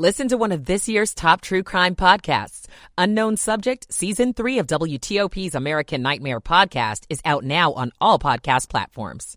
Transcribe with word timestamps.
Listen 0.00 0.28
to 0.28 0.36
one 0.36 0.52
of 0.52 0.64
this 0.64 0.88
year's 0.88 1.12
top 1.12 1.40
true 1.40 1.64
crime 1.64 1.96
podcasts. 1.96 2.66
Unknown 2.96 3.36
Subject, 3.36 3.92
Season 3.92 4.32
3 4.32 4.60
of 4.60 4.68
WTOP's 4.68 5.56
American 5.56 6.02
Nightmare 6.02 6.40
podcast 6.40 7.04
is 7.10 7.20
out 7.24 7.42
now 7.42 7.72
on 7.72 7.90
all 8.00 8.16
podcast 8.16 8.68
platforms. 8.68 9.36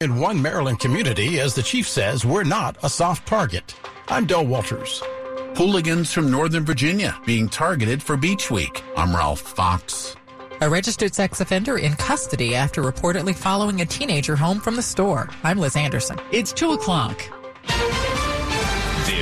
In 0.00 0.18
one 0.18 0.42
Maryland 0.42 0.80
community, 0.80 1.38
as 1.38 1.54
the 1.54 1.62
chief 1.62 1.86
says, 1.86 2.24
we're 2.26 2.42
not 2.42 2.76
a 2.82 2.88
soft 2.88 3.28
target. 3.28 3.76
I'm 4.08 4.26
Del 4.26 4.44
Walters. 4.44 5.00
Hooligans 5.54 6.12
from 6.12 6.28
Northern 6.28 6.64
Virginia 6.64 7.16
being 7.24 7.48
targeted 7.48 8.02
for 8.02 8.16
Beach 8.16 8.50
Week. 8.50 8.82
I'm 8.96 9.14
Ralph 9.14 9.42
Fox. 9.42 10.16
A 10.60 10.68
registered 10.68 11.14
sex 11.14 11.40
offender 11.40 11.78
in 11.78 11.94
custody 11.94 12.56
after 12.56 12.82
reportedly 12.82 13.32
following 13.32 13.80
a 13.80 13.86
teenager 13.86 14.34
home 14.34 14.58
from 14.58 14.74
the 14.74 14.82
store. 14.82 15.28
I'm 15.44 15.58
Liz 15.58 15.76
Anderson. 15.76 16.18
It's 16.32 16.52
2 16.52 16.72
o'clock. 16.72 17.43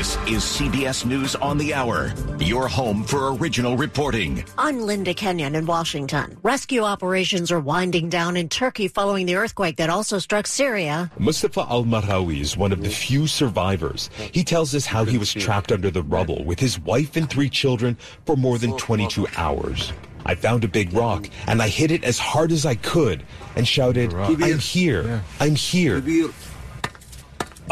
This 0.03 0.17
is 0.27 0.43
CBS 0.43 1.05
News 1.07 1.37
on 1.37 1.59
the 1.59 1.73
Hour, 1.73 2.13
your 2.41 2.67
home 2.67 3.05
for 3.05 3.37
original 3.37 3.77
reporting. 3.77 4.45
I'm 4.59 4.81
Linda 4.81 5.15
Kenyon 5.15 5.55
in 5.55 5.65
Washington. 5.65 6.37
Rescue 6.43 6.83
operations 6.83 7.53
are 7.53 7.61
winding 7.61 8.09
down 8.09 8.37
in 8.37 8.49
Turkey 8.49 8.89
following 8.89 9.27
the 9.27 9.37
earthquake 9.37 9.77
that 9.77 9.91
also 9.91 10.19
struck 10.19 10.49
Syria. 10.49 11.09
Mustafa 11.21 11.61
Al 11.71 11.85
Marhawi 11.85 12.41
is 12.41 12.57
one 12.57 12.73
of 12.73 12.83
the 12.83 12.91
few 12.91 13.29
survivors. 13.29 14.11
He 14.33 14.43
tells 14.43 14.75
us 14.75 14.87
how 14.87 15.05
he 15.05 15.19
was 15.19 15.33
trapped 15.33 15.71
under 15.71 15.89
the 15.89 16.03
rubble 16.03 16.43
with 16.43 16.59
his 16.59 16.81
wife 16.81 17.15
and 17.15 17.31
three 17.31 17.49
children 17.49 17.97
for 18.27 18.35
more 18.37 18.59
than 18.59 18.77
22 18.79 19.29
hours. 19.37 19.93
I 20.27 20.35
found 20.35 20.65
a 20.65 20.69
big 20.69 20.93
rock 20.93 21.29
and 21.47 21.63
I 21.63 21.69
hit 21.69 21.93
it 21.93 22.03
as 22.03 22.19
hard 22.19 22.51
as 22.51 22.67
I 22.67 22.75
could 22.75 23.23
and 23.55 23.69
shouted, 23.69 24.13
I'm 24.15 24.59
here, 24.59 25.23
I'm 25.39 25.55
here. 25.55 26.03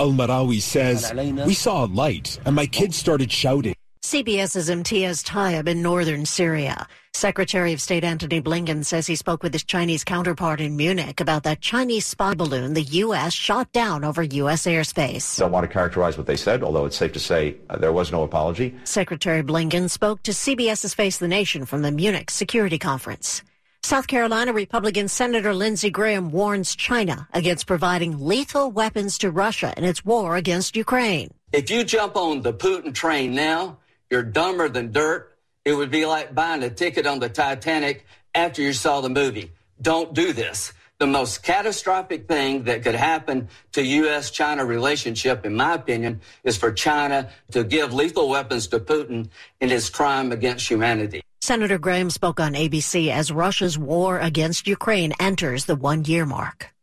Al 0.01 0.13
Marawi 0.13 0.63
says, 0.63 1.13
We 1.45 1.53
saw 1.53 1.85
a 1.85 1.89
light 1.89 2.41
and 2.47 2.57
my 2.57 2.65
kids 2.65 2.97
started 2.97 3.31
shouting. 3.31 3.75
CBS's 4.03 4.71
Imtiaz 4.71 5.23
Tyab 5.23 5.69
in 5.69 5.83
northern 5.83 6.25
Syria. 6.25 6.87
Secretary 7.13 7.75
of 7.75 7.83
State 7.83 8.03
Antony 8.03 8.41
Blinken 8.41 8.83
says 8.83 9.07
he 9.07 9.15
spoke 9.15 9.43
with 9.43 9.53
his 9.53 9.63
Chinese 9.63 10.03
counterpart 10.03 10.59
in 10.59 10.75
Munich 10.75 11.21
about 11.21 11.43
that 11.43 11.61
Chinese 11.61 12.07
spy 12.07 12.33
balloon 12.33 12.73
the 12.73 12.83
U.S. 13.05 13.35
shot 13.35 13.71
down 13.73 14.03
over 14.03 14.23
U.S. 14.23 14.65
airspace. 14.65 15.39
Don't 15.39 15.53
want 15.53 15.65
to 15.65 15.73
characterize 15.73 16.17
what 16.17 16.27
they 16.27 16.37
said, 16.37 16.63
although 16.63 16.87
it's 16.87 16.97
safe 16.97 17.13
to 17.13 17.21
say 17.21 17.57
uh, 17.69 17.77
there 17.77 17.93
was 17.93 18.11
no 18.11 18.23
apology. 18.23 18.75
Secretary 18.85 19.43
Blinken 19.43 19.91
spoke 19.91 20.23
to 20.23 20.31
CBS's 20.31 20.95
Face 20.95 21.19
the 21.19 21.29
Nation 21.29 21.67
from 21.67 21.83
the 21.83 21.93
Munich 21.93 22.31
Security 22.31 22.79
Conference. 22.79 23.43
South 23.91 24.07
Carolina 24.07 24.53
Republican 24.53 25.09
Senator 25.09 25.53
Lindsey 25.53 25.91
Graham 25.91 26.31
warns 26.31 26.77
China 26.77 27.27
against 27.33 27.67
providing 27.67 28.25
lethal 28.25 28.71
weapons 28.71 29.19
to 29.19 29.33
Russia 29.33 29.75
in 29.77 29.83
its 29.83 30.05
war 30.05 30.37
against 30.37 30.77
Ukraine. 30.77 31.35
If 31.51 31.73
you 31.73 31.83
jump 31.83 32.15
on 32.15 32.43
the 32.43 32.53
Putin 32.53 32.95
train 32.95 33.35
now, 33.35 33.79
you're 34.09 34.23
dumber 34.23 34.69
than 34.69 34.93
dirt. 34.93 35.37
It 35.65 35.73
would 35.73 35.91
be 35.91 36.07
like 36.07 36.37
buying 36.37 36.63
a 36.63 36.71
ticket 36.71 37.05
on 37.05 37.19
the 37.19 37.29
Titanic 37.29 38.07
after 38.33 38.63
you 38.63 38.75
saw 38.75 39.01
the 39.01 39.09
movie. 39.09 39.51
Don't 39.83 40.15
do 40.15 40.33
this. 40.33 40.73
The 40.99 41.09
most 41.09 41.43
catastrophic 41.43 42.29
thing 42.29 42.63
that 42.65 42.85
could 42.85 42.95
happen 42.95 43.49
to 43.73 43.83
U.S. 43.83 44.31
China 44.31 44.65
relationship, 44.65 45.45
in 45.45 45.57
my 45.57 45.75
opinion, 45.75 46.21
is 46.45 46.57
for 46.57 46.71
China 46.71 47.29
to 47.51 47.65
give 47.65 47.93
lethal 47.93 48.29
weapons 48.29 48.69
to 48.69 48.79
Putin 48.79 49.31
in 49.61 49.69
his 49.69 49.91
crime 49.91 50.31
against 50.31 50.69
humanity. 50.69 51.23
Senator 51.43 51.79
Graham 51.79 52.11
spoke 52.11 52.39
on 52.39 52.53
ABC 52.53 53.11
as 53.11 53.33
Russia's 53.33 53.79
war 53.79 54.19
against 54.19 54.69
Ukraine 54.69 55.15
enters 55.19 55.65
the 55.65 55.75
one 55.75 56.05
year 56.05 56.27
mark. 56.27 56.75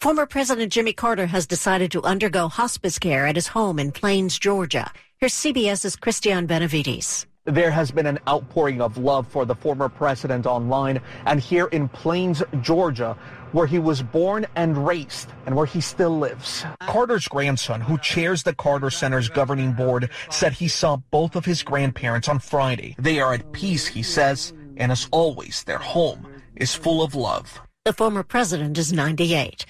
Former 0.00 0.24
President 0.24 0.72
Jimmy 0.72 0.94
Carter 0.94 1.26
has 1.26 1.46
decided 1.46 1.92
to 1.92 2.02
undergo 2.02 2.48
hospice 2.48 2.98
care 2.98 3.26
at 3.26 3.36
his 3.36 3.48
home 3.48 3.78
in 3.78 3.92
Plains, 3.92 4.38
Georgia. 4.38 4.90
Here's 5.18 5.34
CBS's 5.34 5.96
Cristian 5.96 6.46
Benavides. 6.46 7.26
There 7.48 7.70
has 7.70 7.90
been 7.90 8.04
an 8.04 8.18
outpouring 8.28 8.82
of 8.82 8.98
love 8.98 9.26
for 9.26 9.46
the 9.46 9.54
former 9.54 9.88
president 9.88 10.44
online 10.44 11.00
and 11.24 11.40
here 11.40 11.68
in 11.68 11.88
Plains, 11.88 12.42
Georgia, 12.60 13.16
where 13.52 13.66
he 13.66 13.78
was 13.78 14.02
born 14.02 14.46
and 14.54 14.86
raised 14.86 15.32
and 15.46 15.56
where 15.56 15.64
he 15.64 15.80
still 15.80 16.18
lives. 16.18 16.66
Carter's 16.82 17.26
grandson, 17.26 17.80
who 17.80 17.96
chairs 17.96 18.42
the 18.42 18.54
Carter 18.54 18.90
Center's 18.90 19.30
governing 19.30 19.72
board, 19.72 20.10
said 20.28 20.52
he 20.52 20.68
saw 20.68 20.96
both 21.10 21.36
of 21.36 21.46
his 21.46 21.62
grandparents 21.62 22.28
on 22.28 22.38
Friday. 22.38 22.94
They 22.98 23.18
are 23.18 23.32
at 23.32 23.50
peace, 23.52 23.86
he 23.86 24.02
says, 24.02 24.52
and 24.76 24.92
as 24.92 25.08
always, 25.10 25.64
their 25.64 25.78
home 25.78 26.28
is 26.54 26.74
full 26.74 27.02
of 27.02 27.14
love. 27.14 27.62
The 27.86 27.94
former 27.94 28.24
president 28.24 28.76
is 28.76 28.92
98. 28.92 29.64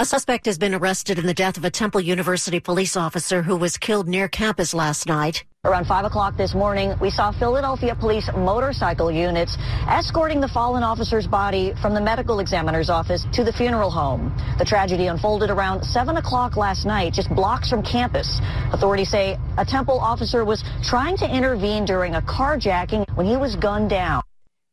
A 0.00 0.04
suspect 0.04 0.46
has 0.46 0.58
been 0.58 0.76
arrested 0.76 1.18
in 1.18 1.26
the 1.26 1.34
death 1.34 1.56
of 1.56 1.64
a 1.64 1.72
Temple 1.72 2.00
University 2.00 2.60
police 2.60 2.96
officer 2.96 3.42
who 3.42 3.56
was 3.56 3.76
killed 3.76 4.06
near 4.06 4.28
campus 4.28 4.72
last 4.72 5.08
night. 5.08 5.42
Around 5.64 5.88
5 5.88 6.04
o'clock 6.04 6.36
this 6.36 6.54
morning, 6.54 6.94
we 7.00 7.10
saw 7.10 7.32
Philadelphia 7.32 7.96
police 7.96 8.30
motorcycle 8.36 9.10
units 9.10 9.58
escorting 9.88 10.40
the 10.40 10.46
fallen 10.46 10.84
officer's 10.84 11.26
body 11.26 11.74
from 11.82 11.94
the 11.94 12.00
medical 12.00 12.38
examiner's 12.38 12.88
office 12.88 13.26
to 13.32 13.42
the 13.42 13.52
funeral 13.52 13.90
home. 13.90 14.32
The 14.60 14.64
tragedy 14.64 15.08
unfolded 15.08 15.50
around 15.50 15.82
7 15.82 16.16
o'clock 16.16 16.56
last 16.56 16.86
night, 16.86 17.12
just 17.12 17.28
blocks 17.30 17.68
from 17.68 17.82
campus. 17.82 18.38
Authorities 18.72 19.10
say 19.10 19.36
a 19.56 19.64
Temple 19.64 19.98
officer 19.98 20.44
was 20.44 20.62
trying 20.84 21.16
to 21.16 21.28
intervene 21.28 21.84
during 21.84 22.14
a 22.14 22.22
carjacking 22.22 23.04
when 23.16 23.26
he 23.26 23.36
was 23.36 23.56
gunned 23.56 23.90
down. 23.90 24.22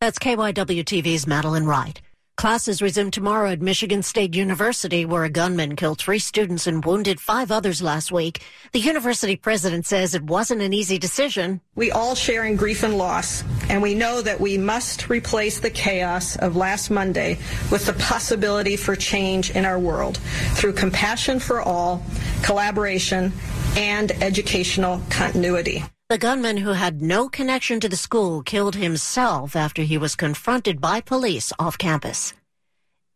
That's 0.01 0.19
KYWTV's 0.19 1.25
Madeline 1.25 1.65
Wright. 1.65 1.99
Classes 2.37 2.81
resume 2.81 3.11
tomorrow 3.11 3.51
at 3.51 3.61
Michigan 3.61 4.03
State 4.03 4.35
University, 4.35 5.05
where 5.05 5.23
a 5.23 5.29
gunman 5.29 5.77
killed 5.77 5.99
three 5.99 6.19
students 6.19 6.67
and 6.67 6.83
wounded 6.83 7.21
five 7.21 7.49
others 7.49 7.81
last 7.81 8.11
week. 8.11 8.43
The 8.73 8.81
university 8.81 9.37
president 9.37 9.85
says 9.85 10.13
it 10.13 10.23
wasn't 10.23 10.61
an 10.61 10.73
easy 10.73 10.97
decision. 10.97 11.61
We 11.75 11.91
all 11.91 12.13
share 12.13 12.43
in 12.43 12.57
grief 12.57 12.83
and 12.83 12.97
loss, 12.97 13.45
and 13.69 13.81
we 13.81 13.95
know 13.95 14.21
that 14.21 14.41
we 14.41 14.57
must 14.57 15.09
replace 15.09 15.61
the 15.61 15.69
chaos 15.69 16.35
of 16.35 16.57
last 16.57 16.91
Monday 16.91 17.37
with 17.71 17.85
the 17.85 17.93
possibility 17.93 18.75
for 18.75 18.97
change 18.97 19.51
in 19.51 19.63
our 19.63 19.79
world 19.79 20.17
through 20.55 20.73
compassion 20.73 21.39
for 21.39 21.61
all, 21.61 22.03
collaboration, 22.43 23.31
and 23.77 24.11
educational 24.21 25.01
continuity. 25.09 25.85
The 26.07 26.19
gunman 26.19 26.57
who 26.57 26.73
had 26.73 27.01
no 27.01 27.29
connection 27.29 27.79
to 27.79 27.89
the 27.89 27.95
school 27.95 28.43
killed 28.43 28.75
himself 28.75 29.55
after 29.55 29.81
he 29.81 29.97
was 29.97 30.15
confronted 30.15 30.79
by 30.79 31.01
police 31.01 31.51
off 31.57 31.79
campus. 31.79 32.31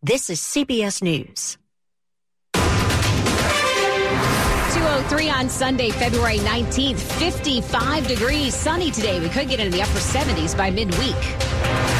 This 0.02 0.32
is 0.32 0.42
CBS 0.42 1.04
News. 1.04 1.60
203 2.56 5.30
on 5.30 5.50
Sunday, 5.50 5.92
February 5.92 6.40
19th, 6.40 6.98
55 7.20 8.08
degrees, 8.08 8.56
sunny 8.56 8.90
today. 8.90 9.20
We 9.20 9.30
could 9.30 9.50
get 9.50 9.60
into 9.60 9.78
the 9.78 9.84
upper 9.84 10.00
70s 10.00 10.58
by 10.58 10.72
midweek. 10.72 11.99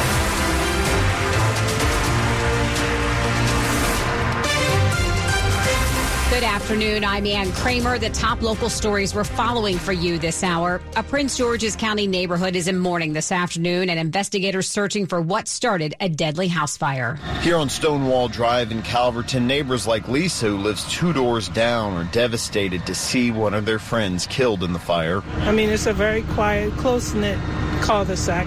Good 6.40 6.46
afternoon. 6.46 7.04
I'm 7.04 7.26
Ann 7.26 7.52
Kramer. 7.52 7.98
The 7.98 8.08
top 8.08 8.40
local 8.40 8.70
stories 8.70 9.14
we're 9.14 9.24
following 9.24 9.76
for 9.76 9.92
you 9.92 10.16
this 10.16 10.42
hour. 10.42 10.80
A 10.96 11.02
Prince 11.02 11.36
George's 11.36 11.76
County 11.76 12.06
neighborhood 12.06 12.56
is 12.56 12.66
in 12.66 12.78
mourning 12.78 13.12
this 13.12 13.30
afternoon, 13.30 13.90
and 13.90 14.00
investigators 14.00 14.66
searching 14.66 15.04
for 15.04 15.20
what 15.20 15.48
started 15.48 15.94
a 16.00 16.08
deadly 16.08 16.48
house 16.48 16.78
fire. 16.78 17.16
Here 17.42 17.58
on 17.58 17.68
Stonewall 17.68 18.28
Drive 18.28 18.72
in 18.72 18.80
Calverton, 18.80 19.46
neighbors 19.46 19.86
like 19.86 20.08
Lisa, 20.08 20.46
who 20.46 20.56
lives 20.56 20.90
two 20.90 21.12
doors 21.12 21.50
down, 21.50 21.92
are 21.92 22.10
devastated 22.10 22.86
to 22.86 22.94
see 22.94 23.30
one 23.30 23.52
of 23.52 23.66
their 23.66 23.78
friends 23.78 24.26
killed 24.26 24.62
in 24.62 24.72
the 24.72 24.78
fire. 24.78 25.22
I 25.40 25.52
mean, 25.52 25.68
it's 25.68 25.84
a 25.84 25.92
very 25.92 26.22
quiet, 26.22 26.72
close 26.78 27.12
knit 27.12 27.38
cul-de-sac. 27.82 28.46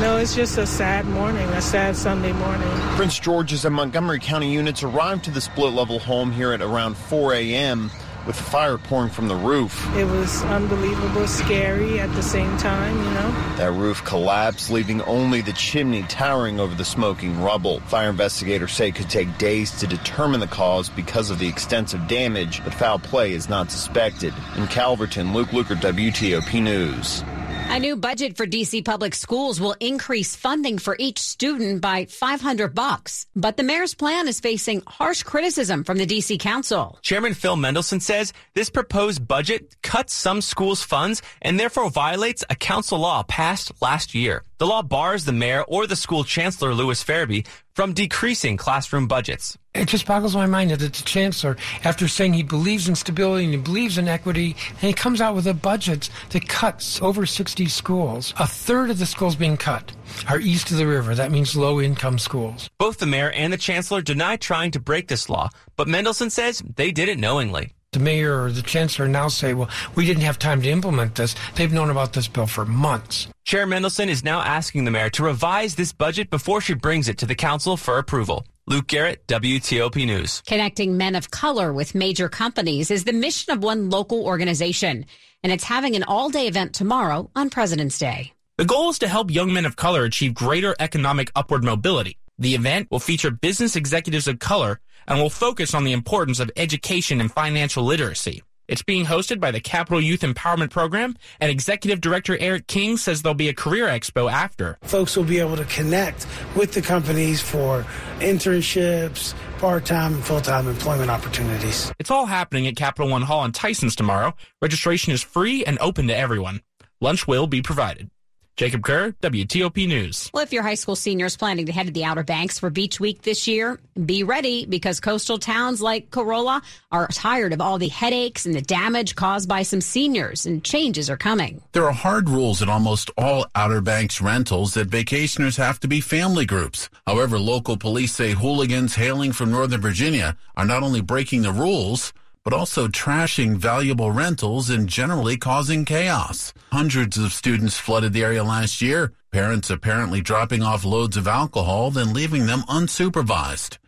No, 0.00 0.16
it's 0.16 0.34
just 0.34 0.58
a 0.58 0.66
sad 0.66 1.06
morning, 1.06 1.48
a 1.50 1.62
sad 1.62 1.96
Sunday 1.96 2.32
morning. 2.32 2.68
Prince 2.96 3.18
George's 3.18 3.64
and 3.64 3.74
Montgomery 3.74 4.18
County 4.18 4.52
units 4.52 4.82
arrived 4.82 5.24
to 5.24 5.30
the 5.30 5.40
split 5.40 5.72
level 5.72 5.98
home 5.98 6.32
here 6.32 6.52
at 6.52 6.60
around 6.60 6.96
4 6.96 7.34
a.m. 7.34 7.90
with 8.26 8.34
fire 8.34 8.76
pouring 8.76 9.10
from 9.10 9.28
the 9.28 9.36
roof. 9.36 9.86
It 9.94 10.04
was 10.04 10.42
unbelievable, 10.44 11.26
scary 11.28 12.00
at 12.00 12.12
the 12.14 12.22
same 12.22 12.56
time, 12.56 12.96
you 12.96 13.10
know. 13.12 13.30
That 13.56 13.70
roof 13.72 14.04
collapsed, 14.04 14.70
leaving 14.70 15.00
only 15.02 15.42
the 15.42 15.52
chimney 15.52 16.02
towering 16.02 16.58
over 16.58 16.74
the 16.74 16.84
smoking 16.84 17.40
rubble. 17.40 17.78
Fire 17.80 18.10
investigators 18.10 18.72
say 18.72 18.88
it 18.88 18.96
could 18.96 19.10
take 19.10 19.38
days 19.38 19.70
to 19.78 19.86
determine 19.86 20.40
the 20.40 20.48
cause 20.48 20.88
because 20.88 21.30
of 21.30 21.38
the 21.38 21.46
extensive 21.46 22.08
damage, 22.08 22.64
but 22.64 22.74
foul 22.74 22.98
play 22.98 23.32
is 23.32 23.48
not 23.48 23.70
suspected. 23.70 24.34
In 24.56 24.66
Calverton, 24.66 25.32
Luke 25.32 25.50
Lukert, 25.50 25.76
WTOP 25.76 26.60
News. 26.60 27.22
A 27.66 27.80
new 27.80 27.96
budget 27.96 28.36
for 28.36 28.46
DC 28.46 28.84
public 28.84 29.14
schools 29.14 29.60
will 29.60 29.74
increase 29.80 30.36
funding 30.36 30.78
for 30.78 30.96
each 30.98 31.18
student 31.18 31.80
by 31.80 32.04
500 32.04 32.74
bucks, 32.74 33.26
but 33.34 33.56
the 33.56 33.62
mayor's 33.62 33.94
plan 33.94 34.28
is 34.28 34.38
facing 34.38 34.82
harsh 34.86 35.22
criticism 35.22 35.82
from 35.82 35.98
the 35.98 36.06
DC 36.06 36.38
council. 36.38 36.98
Chairman 37.02 37.34
Phil 37.34 37.56
Mendelson 37.56 38.00
says 38.00 38.32
this 38.54 38.70
proposed 38.70 39.26
budget 39.26 39.74
cuts 39.82 40.12
some 40.12 40.40
schools' 40.40 40.82
funds 40.82 41.22
and 41.42 41.58
therefore 41.58 41.90
violates 41.90 42.44
a 42.50 42.54
council 42.54 42.98
law 42.98 43.22
passed 43.22 43.72
last 43.80 44.14
year. 44.14 44.42
The 44.58 44.66
law 44.66 44.82
bars 44.82 45.24
the 45.24 45.32
mayor 45.32 45.62
or 45.62 45.86
the 45.86 45.96
school 45.96 46.22
chancellor, 46.22 46.74
Lewis 46.74 47.02
Ferebee, 47.02 47.46
from 47.74 47.92
decreasing 47.92 48.56
classroom 48.56 49.06
budgets. 49.06 49.58
It 49.74 49.88
just 49.88 50.06
boggles 50.06 50.36
my 50.36 50.46
mind 50.46 50.70
that 50.70 50.78
the 50.78 50.88
chancellor, 50.90 51.56
after 51.82 52.06
saying 52.06 52.34
he 52.34 52.44
believes 52.44 52.88
in 52.88 52.94
stability 52.94 53.44
and 53.44 53.54
he 53.54 53.60
believes 53.60 53.98
in 53.98 54.06
equity, 54.06 54.54
and 54.68 54.80
he 54.80 54.92
comes 54.92 55.20
out 55.20 55.34
with 55.34 55.48
a 55.48 55.54
budget 55.54 56.08
that 56.30 56.48
cuts 56.48 57.02
over 57.02 57.26
60 57.26 57.66
schools. 57.66 58.32
A 58.38 58.46
third 58.46 58.90
of 58.90 59.00
the 59.00 59.06
schools 59.06 59.34
being 59.34 59.56
cut 59.56 59.92
are 60.28 60.38
east 60.38 60.70
of 60.70 60.76
the 60.76 60.86
river. 60.86 61.14
That 61.14 61.32
means 61.32 61.56
low 61.56 61.80
income 61.80 62.18
schools. 62.20 62.70
Both 62.78 62.98
the 62.98 63.06
mayor 63.06 63.32
and 63.32 63.52
the 63.52 63.58
chancellor 63.58 64.00
deny 64.00 64.36
trying 64.36 64.70
to 64.72 64.80
break 64.80 65.08
this 65.08 65.28
law, 65.28 65.50
but 65.76 65.88
Mendelson 65.88 66.30
says 66.30 66.62
they 66.76 66.92
did 66.92 67.08
it 67.08 67.18
knowingly 67.18 67.72
the 67.94 68.00
mayor 68.00 68.42
or 68.42 68.52
the 68.52 68.62
chancellor 68.62 69.08
now 69.08 69.28
say, 69.28 69.54
well, 69.54 69.70
we 69.94 70.04
didn't 70.04 70.22
have 70.22 70.38
time 70.38 70.60
to 70.62 70.68
implement 70.68 71.14
this. 71.14 71.34
They've 71.54 71.72
known 71.72 71.90
about 71.90 72.12
this 72.12 72.28
bill 72.28 72.46
for 72.46 72.66
months. 72.66 73.28
Chair 73.44 73.66
Mendelson 73.66 74.08
is 74.08 74.22
now 74.22 74.40
asking 74.40 74.84
the 74.84 74.90
mayor 74.90 75.10
to 75.10 75.24
revise 75.24 75.74
this 75.74 75.92
budget 75.92 76.28
before 76.30 76.60
she 76.60 76.74
brings 76.74 77.08
it 77.08 77.18
to 77.18 77.26
the 77.26 77.34
council 77.34 77.76
for 77.76 77.98
approval. 77.98 78.46
Luke 78.66 78.86
Garrett, 78.86 79.26
WTOP 79.26 80.06
News. 80.06 80.42
Connecting 80.46 80.96
men 80.96 81.14
of 81.14 81.30
color 81.30 81.72
with 81.72 81.94
major 81.94 82.28
companies 82.28 82.90
is 82.90 83.04
the 83.04 83.12
mission 83.12 83.52
of 83.52 83.62
one 83.62 83.90
local 83.90 84.24
organization, 84.24 85.06
and 85.42 85.52
it's 85.52 85.64
having 85.64 85.96
an 85.96 86.02
all 86.04 86.30
day 86.30 86.46
event 86.46 86.74
tomorrow 86.74 87.30
on 87.36 87.50
President's 87.50 87.98
Day. 87.98 88.32
The 88.56 88.64
goal 88.64 88.90
is 88.90 89.00
to 89.00 89.08
help 89.08 89.30
young 89.30 89.52
men 89.52 89.66
of 89.66 89.76
color 89.76 90.04
achieve 90.04 90.32
greater 90.32 90.74
economic 90.78 91.30
upward 91.34 91.64
mobility. 91.64 92.16
The 92.38 92.54
event 92.54 92.88
will 92.90 92.98
feature 92.98 93.30
business 93.30 93.76
executives 93.76 94.26
of 94.26 94.40
color 94.40 94.80
and 95.06 95.20
will 95.20 95.30
focus 95.30 95.72
on 95.72 95.84
the 95.84 95.92
importance 95.92 96.40
of 96.40 96.50
education 96.56 97.20
and 97.20 97.30
financial 97.30 97.84
literacy. 97.84 98.42
It's 98.66 98.82
being 98.82 99.04
hosted 99.04 99.40
by 99.40 99.50
the 99.50 99.60
Capital 99.60 100.00
Youth 100.00 100.22
Empowerment 100.22 100.70
Program, 100.70 101.16
and 101.38 101.50
Executive 101.50 102.00
Director 102.00 102.36
Eric 102.40 102.66
King 102.66 102.96
says 102.96 103.20
there'll 103.20 103.34
be 103.34 103.50
a 103.50 103.54
career 103.54 103.86
expo 103.86 104.32
after. 104.32 104.78
Folks 104.82 105.16
will 105.16 105.24
be 105.24 105.38
able 105.38 105.56
to 105.56 105.66
connect 105.66 106.26
with 106.56 106.72
the 106.72 106.80
companies 106.80 107.42
for 107.42 107.86
internships, 108.20 109.34
part-time 109.58 110.14
and 110.14 110.24
full-time 110.24 110.66
employment 110.66 111.10
opportunities. 111.10 111.92
It's 111.98 112.10
all 112.10 112.24
happening 112.24 112.66
at 112.66 112.74
Capital 112.74 113.10
One 113.10 113.22
Hall 113.22 113.44
in 113.44 113.52
Tysons 113.52 113.94
tomorrow. 113.94 114.34
Registration 114.62 115.12
is 115.12 115.22
free 115.22 115.62
and 115.64 115.78
open 115.80 116.08
to 116.08 116.16
everyone. 116.16 116.62
Lunch 117.02 117.28
will 117.28 117.46
be 117.46 117.60
provided. 117.60 118.10
Jacob 118.56 118.84
Kerr, 118.84 119.10
WTOP 119.20 119.88
News. 119.88 120.30
Well, 120.32 120.44
if 120.44 120.52
your 120.52 120.62
high 120.62 120.76
school 120.76 120.94
senior 120.94 121.26
is 121.26 121.36
planning 121.36 121.66
to 121.66 121.72
head 121.72 121.86
to 121.86 121.92
the 121.92 122.04
Outer 122.04 122.22
Banks 122.22 122.56
for 122.56 122.70
Beach 122.70 123.00
Week 123.00 123.20
this 123.22 123.48
year, 123.48 123.80
be 124.06 124.22
ready 124.22 124.64
because 124.64 125.00
coastal 125.00 125.38
towns 125.38 125.82
like 125.82 126.12
Corolla 126.12 126.62
are 126.92 127.08
tired 127.08 127.52
of 127.52 127.60
all 127.60 127.78
the 127.78 127.88
headaches 127.88 128.46
and 128.46 128.54
the 128.54 128.62
damage 128.62 129.16
caused 129.16 129.48
by 129.48 129.62
some 129.62 129.80
seniors, 129.80 130.46
and 130.46 130.62
changes 130.62 131.10
are 131.10 131.16
coming. 131.16 131.62
There 131.72 131.86
are 131.86 131.92
hard 131.92 132.28
rules 132.28 132.62
at 132.62 132.68
almost 132.68 133.10
all 133.18 133.46
Outer 133.56 133.80
Banks 133.80 134.20
rentals 134.20 134.74
that 134.74 134.88
vacationers 134.88 135.56
have 135.56 135.80
to 135.80 135.88
be 135.88 136.00
family 136.00 136.46
groups. 136.46 136.88
However, 137.08 137.40
local 137.40 137.76
police 137.76 138.14
say 138.14 138.32
hooligans 138.32 138.94
hailing 138.94 139.32
from 139.32 139.50
Northern 139.50 139.80
Virginia 139.80 140.36
are 140.56 140.64
not 140.64 140.84
only 140.84 141.00
breaking 141.00 141.42
the 141.42 141.52
rules, 141.52 142.12
but 142.44 142.52
also 142.52 142.86
trashing 142.86 143.56
valuable 143.56 144.12
rentals 144.12 144.68
and 144.68 144.86
generally 144.86 145.36
causing 145.36 145.84
chaos. 145.84 146.52
Hundreds 146.70 147.16
of 147.16 147.32
students 147.32 147.78
flooded 147.78 148.12
the 148.12 148.22
area 148.22 148.44
last 148.44 148.82
year, 148.82 149.12
parents 149.32 149.70
apparently 149.70 150.20
dropping 150.20 150.62
off 150.62 150.84
loads 150.84 151.16
of 151.16 151.26
alcohol, 151.26 151.90
then 151.90 152.12
leaving 152.12 152.44
them 152.44 152.60
unsupervised. 152.68 153.78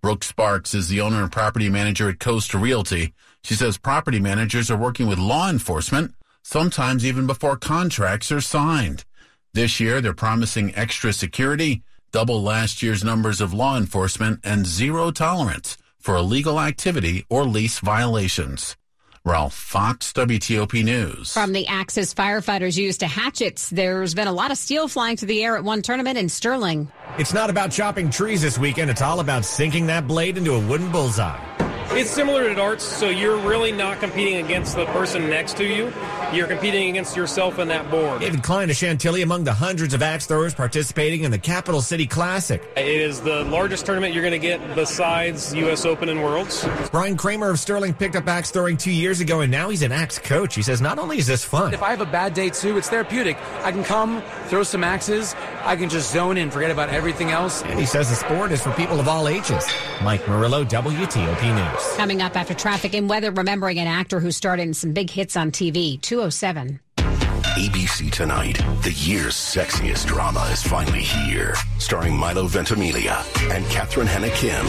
Brooke 0.00 0.24
Sparks 0.24 0.72
is 0.72 0.88
the 0.88 1.00
owner 1.00 1.22
and 1.22 1.30
property 1.30 1.68
manager 1.68 2.08
at 2.08 2.18
Costa 2.18 2.56
Realty. 2.56 3.12
She 3.44 3.54
says 3.54 3.76
property 3.76 4.18
managers 4.18 4.70
are 4.70 4.76
working 4.78 5.08
with 5.08 5.18
law 5.18 5.50
enforcement, 5.50 6.14
sometimes 6.42 7.04
even 7.04 7.26
before 7.26 7.56
contracts 7.56 8.32
are 8.32 8.40
signed. 8.40 9.04
This 9.52 9.78
year, 9.78 10.00
they're 10.00 10.14
promising 10.14 10.74
extra 10.74 11.12
security, 11.12 11.82
double 12.12 12.42
last 12.42 12.82
year's 12.82 13.04
numbers 13.04 13.42
of 13.42 13.52
law 13.52 13.76
enforcement, 13.76 14.40
and 14.42 14.66
zero 14.66 15.10
tolerance 15.10 15.76
for 16.06 16.14
illegal 16.14 16.60
activity 16.60 17.26
or 17.28 17.42
lease 17.44 17.80
violations. 17.80 18.76
Ralph 19.24 19.54
Fox, 19.54 20.12
WTOP 20.12 20.84
News. 20.84 21.32
From 21.32 21.52
the 21.52 21.66
axes 21.66 22.14
firefighters 22.14 22.78
used 22.78 23.00
to 23.00 23.08
hatchets, 23.08 23.70
there's 23.70 24.14
been 24.14 24.28
a 24.28 24.32
lot 24.32 24.52
of 24.52 24.56
steel 24.56 24.86
flying 24.86 25.16
through 25.16 25.26
the 25.26 25.42
air 25.42 25.56
at 25.56 25.64
one 25.64 25.82
tournament 25.82 26.16
in 26.16 26.28
Sterling. 26.28 26.92
It's 27.18 27.34
not 27.34 27.50
about 27.50 27.72
chopping 27.72 28.08
trees 28.08 28.40
this 28.40 28.56
weekend. 28.56 28.88
It's 28.88 29.02
all 29.02 29.18
about 29.18 29.44
sinking 29.44 29.88
that 29.88 30.06
blade 30.06 30.38
into 30.38 30.54
a 30.54 30.60
wooden 30.64 30.92
bullseye. 30.92 31.55
It's 31.90 32.10
similar 32.10 32.46
to 32.48 32.54
darts, 32.54 32.84
so 32.84 33.08
you're 33.08 33.38
really 33.38 33.72
not 33.72 34.00
competing 34.00 34.44
against 34.44 34.76
the 34.76 34.84
person 34.86 35.30
next 35.30 35.56
to 35.56 35.64
you. 35.64 35.92
You're 36.32 36.46
competing 36.46 36.90
against 36.90 37.16
yourself 37.16 37.58
and 37.58 37.70
that 37.70 37.90
board. 37.90 38.20
David 38.20 38.42
Klein 38.42 38.68
of 38.68 38.76
Chantilly 38.76 39.22
among 39.22 39.44
the 39.44 39.52
hundreds 39.54 39.94
of 39.94 40.02
axe 40.02 40.26
throwers 40.26 40.54
participating 40.54 41.22
in 41.22 41.30
the 41.30 41.38
Capital 41.38 41.80
City 41.80 42.06
Classic. 42.06 42.62
It 42.76 42.86
is 42.86 43.20
the 43.20 43.44
largest 43.44 43.86
tournament 43.86 44.12
you're 44.12 44.22
going 44.22 44.32
to 44.32 44.38
get 44.38 44.74
besides 44.74 45.54
U.S. 45.54 45.86
Open 45.86 46.08
and 46.08 46.22
Worlds. 46.22 46.66
Brian 46.90 47.16
Kramer 47.16 47.50
of 47.50 47.58
Sterling 47.58 47.94
picked 47.94 48.16
up 48.16 48.26
axe 48.28 48.50
throwing 48.50 48.76
two 48.76 48.90
years 48.90 49.20
ago, 49.20 49.40
and 49.40 49.50
now 49.50 49.70
he's 49.70 49.82
an 49.82 49.92
axe 49.92 50.18
coach. 50.18 50.54
He 50.54 50.62
says 50.62 50.80
not 50.82 50.98
only 50.98 51.18
is 51.18 51.26
this 51.26 51.44
fun. 51.44 51.72
If 51.72 51.82
I 51.82 51.90
have 51.90 52.02
a 52.02 52.06
bad 52.06 52.34
day 52.34 52.50
too, 52.50 52.76
it's 52.76 52.90
therapeutic. 52.90 53.38
I 53.62 53.72
can 53.72 53.84
come, 53.84 54.22
throw 54.48 54.64
some 54.64 54.84
axes, 54.84 55.34
I 55.66 55.74
can 55.74 55.88
just 55.88 56.12
zone 56.12 56.36
in, 56.36 56.48
forget 56.52 56.70
about 56.70 56.90
everything 56.90 57.32
else. 57.32 57.62
And 57.62 57.76
he 57.76 57.86
says 57.86 58.08
the 58.08 58.14
sport 58.14 58.52
is 58.52 58.62
for 58.62 58.70
people 58.74 59.00
of 59.00 59.08
all 59.08 59.26
ages. 59.26 59.66
Mike 60.00 60.26
Murillo, 60.28 60.64
WTOP 60.64 61.42
News. 61.42 61.96
Coming 61.96 62.22
up 62.22 62.36
after 62.36 62.54
traffic 62.54 62.94
and 62.94 63.08
weather, 63.08 63.32
remembering 63.32 63.80
an 63.80 63.88
actor 63.88 64.20
who 64.20 64.30
starred 64.30 64.60
in 64.60 64.72
some 64.74 64.92
big 64.92 65.10
hits 65.10 65.36
on 65.36 65.50
TV, 65.50 66.00
207. 66.00 66.78
ABC 66.96 68.12
Tonight, 68.12 68.58
the 68.82 68.92
year's 68.92 69.34
sexiest 69.34 70.06
drama 70.06 70.46
is 70.52 70.62
finally 70.62 71.00
here. 71.00 71.54
Starring 71.78 72.16
Milo 72.16 72.46
Ventimiglia 72.46 73.24
and 73.50 73.64
Catherine 73.66 74.06
Haena 74.06 74.30
Kim. 74.30 74.64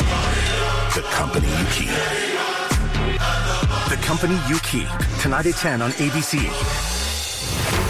The 0.96 1.06
Company 1.12 1.48
You 1.48 1.66
Keep. 1.74 1.90
The 3.90 4.00
Company 4.04 4.40
You 4.50 4.58
Keep, 4.64 4.88
tonight 5.22 5.46
at 5.46 5.56
10 5.56 5.84
on 5.84 5.92
ABC. 5.92 6.97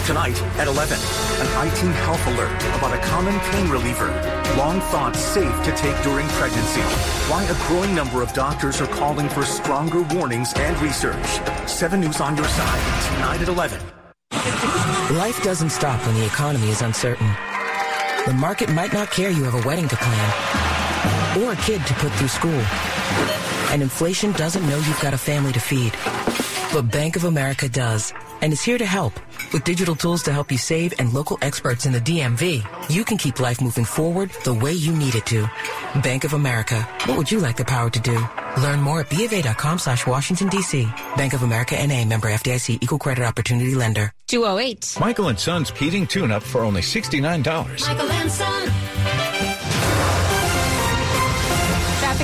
Tonight 0.07 0.41
at 0.55 0.69
11, 0.69 0.97
an 0.97 1.47
I-Team 1.67 1.91
health 1.91 2.25
alert 2.27 2.63
about 2.77 2.93
a 2.93 3.01
common 3.07 3.37
pain 3.51 3.67
reliever, 3.67 4.07
long 4.55 4.79
thought 4.79 5.13
safe 5.17 5.53
to 5.65 5.71
take 5.75 6.01
during 6.01 6.25
pregnancy. 6.39 6.79
Why 7.29 7.43
a 7.43 7.67
growing 7.67 7.93
number 7.93 8.23
of 8.23 8.31
doctors 8.31 8.79
are 8.79 8.87
calling 8.87 9.27
for 9.27 9.43
stronger 9.43 10.03
warnings 10.15 10.53
and 10.55 10.79
research. 10.79 11.27
7 11.67 11.99
News 11.99 12.21
on 12.21 12.37
your 12.37 12.47
side, 12.47 13.15
tonight 13.15 13.41
at 13.41 13.49
11. 13.49 13.81
Life 15.17 15.43
doesn't 15.43 15.71
stop 15.71 15.99
when 16.05 16.15
the 16.15 16.25
economy 16.25 16.69
is 16.69 16.81
uncertain. 16.81 17.29
The 18.25 18.33
market 18.33 18.69
might 18.69 18.93
not 18.93 19.11
care 19.11 19.29
you 19.29 19.43
have 19.43 19.55
a 19.61 19.67
wedding 19.67 19.89
to 19.89 19.97
plan 19.97 21.43
or 21.43 21.51
a 21.51 21.57
kid 21.57 21.85
to 21.85 21.93
put 21.95 22.13
through 22.13 22.29
school. 22.29 22.63
And 23.71 23.81
inflation 23.81 24.31
doesn't 24.31 24.65
know 24.69 24.77
you've 24.77 25.01
got 25.01 25.13
a 25.13 25.17
family 25.17 25.51
to 25.51 25.59
feed. 25.59 25.91
But 26.73 26.91
Bank 26.91 27.15
of 27.15 27.23
America 27.23 27.69
does 27.69 28.13
and 28.41 28.51
is 28.51 28.61
here 28.61 28.77
to 28.77 28.85
help. 28.85 29.13
With 29.53 29.63
digital 29.63 29.95
tools 29.95 30.21
to 30.23 30.33
help 30.33 30.51
you 30.51 30.57
save 30.57 30.93
and 30.99 31.13
local 31.13 31.37
experts 31.41 31.85
in 31.85 31.93
the 31.93 32.01
DMV, 32.01 32.89
you 32.89 33.05
can 33.05 33.17
keep 33.17 33.39
life 33.39 33.61
moving 33.61 33.85
forward 33.85 34.29
the 34.43 34.53
way 34.53 34.73
you 34.73 34.93
need 34.93 35.15
it 35.15 35.25
to. 35.27 35.49
Bank 36.03 36.23
of 36.23 36.33
America. 36.33 36.81
What 37.05 37.17
would 37.17 37.31
you 37.31 37.39
like 37.39 37.57
the 37.57 37.65
power 37.65 37.89
to 37.89 37.99
do? 37.99 38.19
Learn 38.61 38.81
more 38.81 38.99
at 38.99 39.09
BofA.com 39.09 39.79
slash 39.79 40.05
Washington, 40.05 40.49
D.C. 40.49 40.87
Bank 41.15 41.33
of 41.33 41.43
America 41.43 41.75
NA 41.75 42.03
member 42.05 42.27
FDIC 42.27 42.79
equal 42.81 42.99
credit 42.99 43.23
opportunity 43.23 43.73
lender. 43.73 44.11
208. 44.27 44.97
Michael 44.99 45.29
and 45.29 45.39
Son's 45.39 45.69
heating 45.71 46.05
tune 46.05 46.31
up 46.31 46.43
for 46.43 46.61
only 46.61 46.81
$69. 46.81 47.87
Michael 47.87 48.11
and 48.11 48.31
Son. 48.31 48.71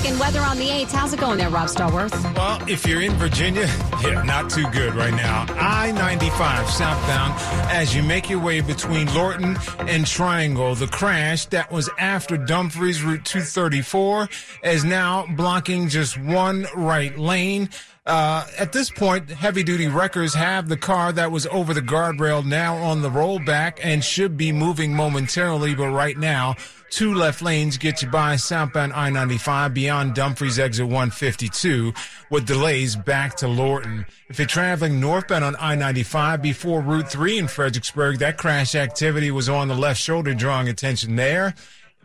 Traffic 0.03 0.11
and 0.11 0.19
weather 0.19 0.41
on 0.41 0.57
the 0.57 0.67
8th. 0.67 0.91
How's 0.91 1.13
it 1.13 1.19
going 1.19 1.37
there, 1.37 1.49
Rob 1.49 1.67
Stallworth? 1.67 2.35
Well, 2.35 2.61
if 2.69 2.85
you're 2.85 3.01
in 3.01 3.13
Virginia, 3.13 3.67
yeah, 4.03 4.21
not 4.23 4.49
too 4.49 4.65
good 4.71 4.95
right 4.95 5.13
now. 5.13 5.45
I 5.49 5.91
95 5.91 6.69
southbound 6.69 7.33
as 7.71 7.95
you 7.95 8.03
make 8.03 8.29
your 8.29 8.39
way 8.39 8.61
between 8.61 9.13
Lorton 9.13 9.57
and 9.79 10.05
Triangle. 10.05 10.75
The 10.75 10.87
crash 10.87 11.45
that 11.47 11.71
was 11.71 11.89
after 11.97 12.37
Dumfries 12.37 13.01
Route 13.01 13.23
234 13.25 14.29
is 14.63 14.83
now 14.83 15.25
blocking 15.35 15.87
just 15.87 16.17
one 16.17 16.67
right 16.75 17.17
lane. 17.17 17.69
Uh, 18.05 18.45
at 18.59 18.73
this 18.73 18.89
point, 18.89 19.29
heavy 19.29 19.63
duty 19.63 19.87
wreckers 19.87 20.33
have 20.33 20.67
the 20.67 20.75
car 20.75 21.13
that 21.13 21.31
was 21.31 21.47
over 21.47 21.73
the 21.73 21.81
guardrail 21.81 22.45
now 22.45 22.75
on 22.75 23.01
the 23.01 23.09
rollback 23.09 23.79
and 23.81 24.03
should 24.03 24.35
be 24.35 24.51
moving 24.51 24.93
momentarily, 24.93 25.73
but 25.73 25.87
right 25.87 26.17
now, 26.17 26.53
two 26.89 27.13
left 27.13 27.41
lanes 27.41 27.77
get 27.77 28.01
you 28.01 28.09
by 28.09 28.35
southbound 28.35 28.91
I-95 28.91 29.73
beyond 29.73 30.15
Dumfries 30.15 30.59
exit 30.59 30.85
152 30.85 31.93
with 32.29 32.45
delays 32.45 32.97
back 32.97 33.35
to 33.37 33.47
Lorton. 33.47 34.05
If 34.27 34.37
you're 34.37 34.49
traveling 34.49 34.99
northbound 34.99 35.45
on 35.45 35.55
I-95 35.55 36.41
before 36.41 36.81
Route 36.81 37.09
3 37.09 37.37
in 37.37 37.47
Fredericksburg, 37.47 38.19
that 38.19 38.37
crash 38.37 38.75
activity 38.75 39.31
was 39.31 39.47
on 39.47 39.69
the 39.69 39.75
left 39.75 40.01
shoulder 40.01 40.33
drawing 40.33 40.67
attention 40.67 41.15
there. 41.15 41.55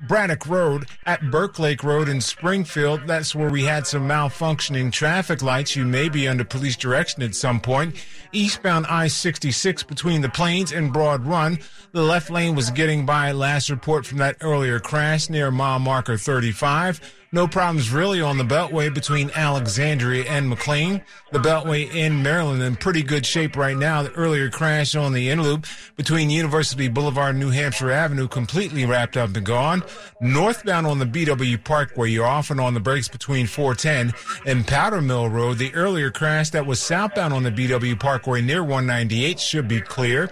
Braddock 0.06 0.46
Road 0.46 0.86
at 1.06 1.30
Burke 1.30 1.58
Lake 1.58 1.82
Road 1.82 2.08
in 2.08 2.20
Springfield. 2.20 3.06
That's 3.06 3.34
where 3.34 3.50
we 3.50 3.64
had 3.64 3.86
some 3.86 4.08
malfunctioning 4.08 4.92
traffic 4.92 5.42
lights. 5.42 5.74
You 5.74 5.84
may 5.84 6.08
be 6.08 6.28
under 6.28 6.44
police 6.44 6.76
direction 6.76 7.22
at 7.22 7.34
some 7.34 7.60
point. 7.60 7.96
Eastbound 8.32 8.86
I-66 8.88 9.86
between 9.86 10.20
the 10.20 10.28
Plains 10.28 10.72
and 10.72 10.92
Broad 10.92 11.26
Run. 11.26 11.58
The 11.92 12.02
left 12.02 12.30
lane 12.30 12.54
was 12.54 12.70
getting 12.70 13.06
by 13.06 13.32
last 13.32 13.70
report 13.70 14.06
from 14.06 14.18
that 14.18 14.36
earlier 14.40 14.78
crash 14.78 15.28
near 15.28 15.50
mile 15.50 15.78
marker 15.78 16.16
35. 16.16 17.00
No 17.30 17.46
problems 17.46 17.90
really 17.90 18.22
on 18.22 18.38
the 18.38 18.44
Beltway 18.44 18.92
between 18.92 19.30
Alexandria 19.34 20.24
and 20.24 20.48
McLean. 20.48 21.02
The 21.30 21.38
Beltway 21.38 21.92
in 21.94 22.22
Maryland 22.22 22.62
in 22.62 22.76
pretty 22.76 23.02
good 23.02 23.26
shape 23.26 23.54
right 23.54 23.76
now. 23.76 24.02
The 24.02 24.12
earlier 24.12 24.48
crash 24.48 24.94
on 24.94 25.12
the 25.12 25.28
in 25.28 25.42
loop 25.42 25.66
between 25.94 26.30
University 26.30 26.88
Boulevard 26.88 27.34
and 27.34 27.40
New 27.40 27.50
Hampshire 27.50 27.90
Avenue 27.90 28.28
completely 28.28 28.86
wrapped 28.86 29.18
up 29.18 29.36
and 29.36 29.44
gone. 29.44 29.82
Northbound 30.22 30.86
on 30.86 30.98
the 30.98 31.04
BW 31.04 31.62
Parkway, 31.62 32.10
you're 32.10 32.24
often 32.24 32.58
on 32.58 32.72
the 32.72 32.80
brakes 32.80 33.08
between 33.08 33.46
410 33.46 34.14
and 34.46 34.66
Powder 34.66 35.02
Mill 35.02 35.28
Road. 35.28 35.58
The 35.58 35.74
earlier 35.74 36.10
crash 36.10 36.48
that 36.50 36.64
was 36.64 36.80
southbound 36.80 37.34
on 37.34 37.42
the 37.42 37.52
BW 37.52 38.00
Parkway 38.00 38.40
near 38.40 38.62
198 38.62 39.38
should 39.38 39.68
be 39.68 39.82
clear. 39.82 40.30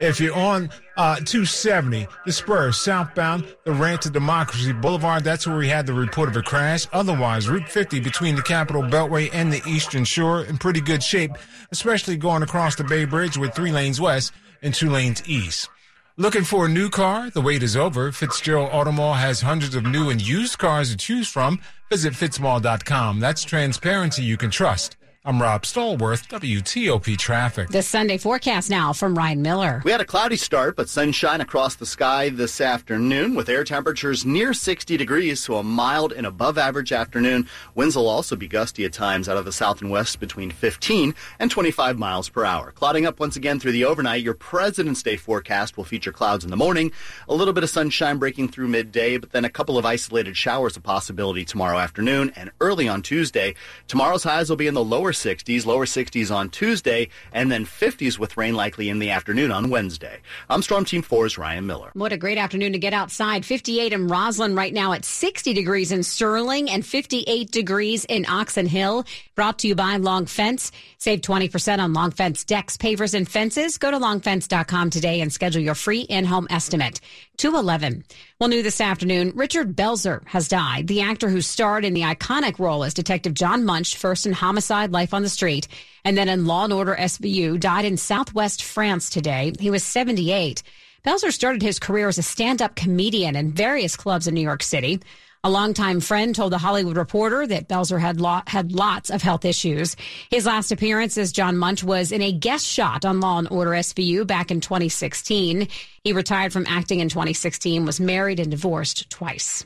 If 0.00 0.20
you're 0.20 0.34
on 0.34 0.70
uh, 0.98 1.14
270, 1.14 2.08
the 2.26 2.32
Spur 2.32 2.72
southbound, 2.72 3.46
the 3.64 3.72
Rant 3.72 4.02
to 4.02 4.10
Democracy 4.10 4.72
Boulevard, 4.72 5.22
that's 5.22 5.46
where 5.46 5.56
we 5.56 5.68
had 5.68 5.86
the 5.86 5.92
report 5.92 6.28
of 6.28 6.36
a 6.36 6.42
crash. 6.42 6.86
Otherwise, 6.92 7.48
Route 7.48 7.68
50 7.68 8.00
between 8.00 8.34
the 8.34 8.42
Capitol 8.42 8.82
Beltway 8.82 9.30
and 9.32 9.52
the 9.52 9.62
Eastern 9.66 10.04
Shore 10.04 10.42
in 10.42 10.58
pretty 10.58 10.80
good 10.80 11.02
shape, 11.02 11.30
especially 11.70 12.16
going 12.16 12.42
across 12.42 12.74
the 12.74 12.84
Bay 12.84 13.04
Bridge 13.04 13.38
with 13.38 13.54
three 13.54 13.70
lanes 13.70 14.00
west 14.00 14.32
and 14.60 14.74
two 14.74 14.90
lanes 14.90 15.22
east. 15.28 15.70
Looking 16.16 16.42
for 16.42 16.66
a 16.66 16.68
new 16.68 16.90
car? 16.90 17.30
The 17.30 17.40
wait 17.40 17.62
is 17.62 17.76
over. 17.76 18.10
Fitzgerald 18.10 18.72
Automall 18.72 19.16
has 19.16 19.40
hundreds 19.40 19.76
of 19.76 19.84
new 19.84 20.10
and 20.10 20.20
used 20.20 20.58
cars 20.58 20.90
to 20.90 20.96
choose 20.96 21.28
from. 21.28 21.60
Visit 21.90 22.12
fitzmall.com. 22.12 23.20
That's 23.20 23.44
transparency 23.44 24.24
you 24.24 24.36
can 24.36 24.50
trust. 24.50 24.97
I'm 25.28 25.42
Rob 25.42 25.64
Stallworth, 25.64 26.26
WTOP 26.28 27.18
Traffic. 27.18 27.68
The 27.68 27.82
Sunday 27.82 28.16
forecast 28.16 28.70
now 28.70 28.94
from 28.94 29.14
Ryan 29.14 29.42
Miller. 29.42 29.82
We 29.84 29.90
had 29.90 30.00
a 30.00 30.06
cloudy 30.06 30.36
start, 30.36 30.74
but 30.74 30.88
sunshine 30.88 31.42
across 31.42 31.74
the 31.74 31.84
sky 31.84 32.30
this 32.30 32.62
afternoon 32.62 33.34
with 33.34 33.50
air 33.50 33.62
temperatures 33.62 34.24
near 34.24 34.54
60 34.54 34.96
degrees, 34.96 35.40
so 35.40 35.56
a 35.56 35.62
mild 35.62 36.14
and 36.14 36.26
above 36.26 36.56
average 36.56 36.92
afternoon. 36.92 37.46
Winds 37.74 37.94
will 37.94 38.08
also 38.08 38.36
be 38.36 38.48
gusty 38.48 38.86
at 38.86 38.94
times 38.94 39.28
out 39.28 39.36
of 39.36 39.44
the 39.44 39.52
south 39.52 39.82
and 39.82 39.90
west 39.90 40.18
between 40.18 40.50
15 40.50 41.14
and 41.38 41.50
25 41.50 41.98
miles 41.98 42.30
per 42.30 42.46
hour. 42.46 42.72
Clouding 42.72 43.04
up 43.04 43.20
once 43.20 43.36
again 43.36 43.60
through 43.60 43.72
the 43.72 43.84
overnight. 43.84 44.22
Your 44.22 44.32
President's 44.32 45.02
Day 45.02 45.18
forecast 45.18 45.76
will 45.76 45.84
feature 45.84 46.10
clouds 46.10 46.42
in 46.42 46.50
the 46.50 46.56
morning, 46.56 46.90
a 47.28 47.34
little 47.34 47.52
bit 47.52 47.64
of 47.64 47.68
sunshine 47.68 48.16
breaking 48.16 48.48
through 48.48 48.68
midday, 48.68 49.18
but 49.18 49.32
then 49.32 49.44
a 49.44 49.50
couple 49.50 49.76
of 49.76 49.84
isolated 49.84 50.38
showers 50.38 50.74
a 50.78 50.80
possibility 50.80 51.44
tomorrow 51.44 51.76
afternoon 51.76 52.32
and 52.34 52.50
early 52.62 52.88
on 52.88 53.02
Tuesday. 53.02 53.54
Tomorrow's 53.88 54.22
highs 54.22 54.48
will 54.48 54.56
be 54.56 54.66
in 54.66 54.72
the 54.72 54.82
lower 54.82 55.12
60s, 55.24 55.66
lower 55.66 55.84
60s 55.84 56.34
on 56.34 56.48
Tuesday, 56.50 57.08
and 57.32 57.50
then 57.50 57.64
50s 57.64 58.18
with 58.18 58.36
rain 58.36 58.54
likely 58.54 58.88
in 58.88 58.98
the 58.98 59.10
afternoon 59.10 59.50
on 59.50 59.70
Wednesday. 59.70 60.20
I'm 60.48 60.62
Storm 60.62 60.84
Team 60.84 61.02
4's 61.02 61.36
Ryan 61.36 61.66
Miller. 61.66 61.90
What 61.94 62.12
a 62.12 62.16
great 62.16 62.38
afternoon 62.38 62.72
to 62.72 62.78
get 62.78 62.92
outside. 62.92 63.44
58 63.44 63.92
in 63.92 64.08
Rosslyn 64.08 64.56
right 64.56 64.72
now 64.72 64.92
at 64.92 65.04
60 65.04 65.52
degrees 65.52 65.92
in 65.92 66.02
Sterling 66.02 66.70
and 66.70 66.84
58 66.86 67.50
degrees 67.50 68.04
in 68.04 68.24
Oxon 68.28 68.66
Hill. 68.66 69.04
Brought 69.34 69.58
to 69.60 69.68
you 69.68 69.74
by 69.74 69.96
Long 69.96 70.26
Fence. 70.26 70.72
Save 70.98 71.20
20% 71.20 71.78
on 71.78 71.92
Long 71.92 72.10
Fence 72.10 72.44
decks, 72.44 72.76
pavers, 72.76 73.14
and 73.14 73.28
fences. 73.28 73.78
Go 73.78 73.90
to 73.90 73.98
longfence.com 73.98 74.90
today 74.90 75.20
and 75.20 75.32
schedule 75.32 75.62
your 75.62 75.74
free 75.74 76.00
in-home 76.00 76.46
estimate. 76.50 77.00
211. 77.38 78.04
Well, 78.40 78.48
new 78.48 78.64
this 78.64 78.80
afternoon, 78.80 79.32
Richard 79.36 79.76
Belzer 79.76 80.26
has 80.26 80.48
died. 80.48 80.88
The 80.88 81.02
actor 81.02 81.28
who 81.28 81.40
starred 81.40 81.84
in 81.84 81.94
the 81.94 82.02
iconic 82.02 82.58
role 82.58 82.82
as 82.82 82.92
Detective 82.92 83.32
John 83.32 83.64
Munch, 83.64 83.96
first 83.96 84.26
in 84.26 84.32
Homicide, 84.32 84.90
Life 84.90 85.14
on 85.14 85.22
the 85.22 85.28
Street, 85.28 85.68
and 86.04 86.18
then 86.18 86.28
in 86.28 86.46
Law 86.46 86.64
and 86.64 86.72
Order 86.72 86.96
SVU, 86.98 87.60
died 87.60 87.84
in 87.84 87.96
Southwest 87.96 88.64
France 88.64 89.08
today. 89.08 89.52
He 89.60 89.70
was 89.70 89.84
78. 89.84 90.64
Belzer 91.06 91.32
started 91.32 91.62
his 91.62 91.78
career 91.78 92.08
as 92.08 92.18
a 92.18 92.22
stand-up 92.22 92.74
comedian 92.74 93.36
in 93.36 93.52
various 93.52 93.96
clubs 93.96 94.26
in 94.26 94.34
New 94.34 94.40
York 94.40 94.64
City. 94.64 95.00
A 95.44 95.50
longtime 95.50 96.00
friend 96.00 96.34
told 96.34 96.52
the 96.52 96.58
Hollywood 96.58 96.96
Reporter 96.96 97.46
that 97.46 97.68
Belzer 97.68 98.00
had 98.00 98.20
lo- 98.20 98.42
had 98.48 98.72
lots 98.72 99.08
of 99.08 99.22
health 99.22 99.44
issues. 99.44 99.94
His 100.30 100.46
last 100.46 100.72
appearance 100.72 101.16
as 101.16 101.30
John 101.30 101.56
Munch 101.56 101.84
was 101.84 102.10
in 102.10 102.22
a 102.22 102.32
guest 102.32 102.66
shot 102.66 103.04
on 103.04 103.20
Law 103.20 103.38
and 103.38 103.48
Order 103.48 103.70
SVU 103.70 104.26
back 104.26 104.50
in 104.50 104.60
2016. 104.60 105.68
He 106.02 106.12
retired 106.12 106.52
from 106.52 106.66
acting 106.68 106.98
in 106.98 107.08
2016, 107.08 107.84
was 107.84 108.00
married 108.00 108.40
and 108.40 108.50
divorced 108.50 109.08
twice. 109.10 109.64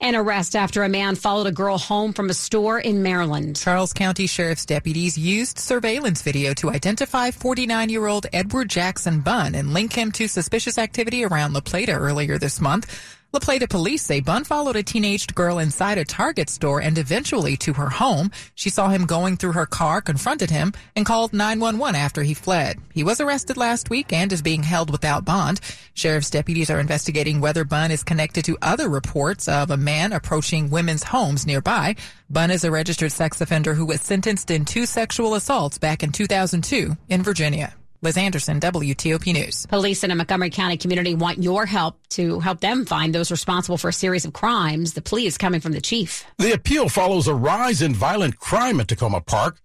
An 0.00 0.14
arrest 0.14 0.54
after 0.54 0.84
a 0.84 0.88
man 0.88 1.16
followed 1.16 1.48
a 1.48 1.52
girl 1.52 1.78
home 1.78 2.12
from 2.12 2.30
a 2.30 2.34
store 2.34 2.78
in 2.78 3.02
Maryland. 3.02 3.56
Charles 3.56 3.92
County 3.92 4.28
Sheriff's 4.28 4.66
deputies 4.66 5.18
used 5.18 5.58
surveillance 5.58 6.22
video 6.22 6.54
to 6.54 6.70
identify 6.70 7.32
49 7.32 7.88
year 7.88 8.06
old 8.06 8.26
Edward 8.32 8.68
Jackson 8.68 9.20
Bunn 9.20 9.56
and 9.56 9.74
link 9.74 9.94
him 9.94 10.12
to 10.12 10.28
suspicious 10.28 10.78
activity 10.78 11.24
around 11.24 11.54
La 11.54 11.60
Plata 11.60 11.92
earlier 11.92 12.38
this 12.38 12.60
month. 12.60 13.18
La 13.34 13.40
Plata 13.40 13.66
police 13.66 14.02
say 14.02 14.20
Bunn 14.20 14.44
followed 14.44 14.76
a 14.76 14.82
teenaged 14.82 15.34
girl 15.34 15.58
inside 15.58 15.96
a 15.96 16.04
Target 16.04 16.50
store 16.50 16.82
and 16.82 16.98
eventually 16.98 17.56
to 17.56 17.72
her 17.72 17.88
home. 17.88 18.30
She 18.54 18.68
saw 18.68 18.90
him 18.90 19.06
going 19.06 19.38
through 19.38 19.52
her 19.52 19.64
car, 19.64 20.02
confronted 20.02 20.50
him, 20.50 20.74
and 20.94 21.06
called 21.06 21.32
911 21.32 21.98
after 21.98 22.22
he 22.22 22.34
fled. 22.34 22.78
He 22.92 23.02
was 23.02 23.22
arrested 23.22 23.56
last 23.56 23.88
week 23.88 24.12
and 24.12 24.30
is 24.34 24.42
being 24.42 24.62
held 24.62 24.90
without 24.90 25.24
bond. 25.24 25.60
Sheriff's 25.94 26.28
deputies 26.28 26.68
are 26.68 26.78
investigating 26.78 27.40
whether 27.40 27.64
Bunn 27.64 27.90
is 27.90 28.04
connected 28.04 28.44
to 28.44 28.58
other 28.60 28.90
reports 28.90 29.48
of 29.48 29.70
a 29.70 29.78
man 29.78 30.12
approaching 30.12 30.68
women's 30.68 31.02
homes 31.02 31.46
nearby. 31.46 31.96
Bunn 32.28 32.50
is 32.50 32.64
a 32.64 32.70
registered 32.70 33.12
sex 33.12 33.40
offender 33.40 33.72
who 33.72 33.86
was 33.86 34.02
sentenced 34.02 34.50
in 34.50 34.66
two 34.66 34.84
sexual 34.84 35.36
assaults 35.36 35.78
back 35.78 36.02
in 36.02 36.12
2002 36.12 36.98
in 37.08 37.22
Virginia. 37.22 37.74
Liz 38.04 38.16
Anderson, 38.16 38.58
WTOP 38.58 39.32
News. 39.32 39.64
Police 39.66 40.02
in 40.02 40.10
a 40.10 40.16
Montgomery 40.16 40.50
County 40.50 40.76
community 40.76 41.14
want 41.14 41.40
your 41.40 41.66
help 41.66 42.00
to 42.08 42.40
help 42.40 42.58
them 42.58 42.84
find 42.84 43.14
those 43.14 43.30
responsible 43.30 43.78
for 43.78 43.90
a 43.90 43.92
series 43.92 44.24
of 44.24 44.32
crimes. 44.32 44.94
The 44.94 45.02
plea 45.02 45.26
is 45.26 45.38
coming 45.38 45.60
from 45.60 45.70
the 45.70 45.80
chief. 45.80 46.24
The 46.36 46.52
appeal 46.52 46.88
follows 46.88 47.28
a 47.28 47.34
rise 47.34 47.80
in 47.80 47.94
violent 47.94 48.40
crime 48.40 48.80
at 48.80 48.88
Takoma 48.88 49.24
Park, 49.24 49.60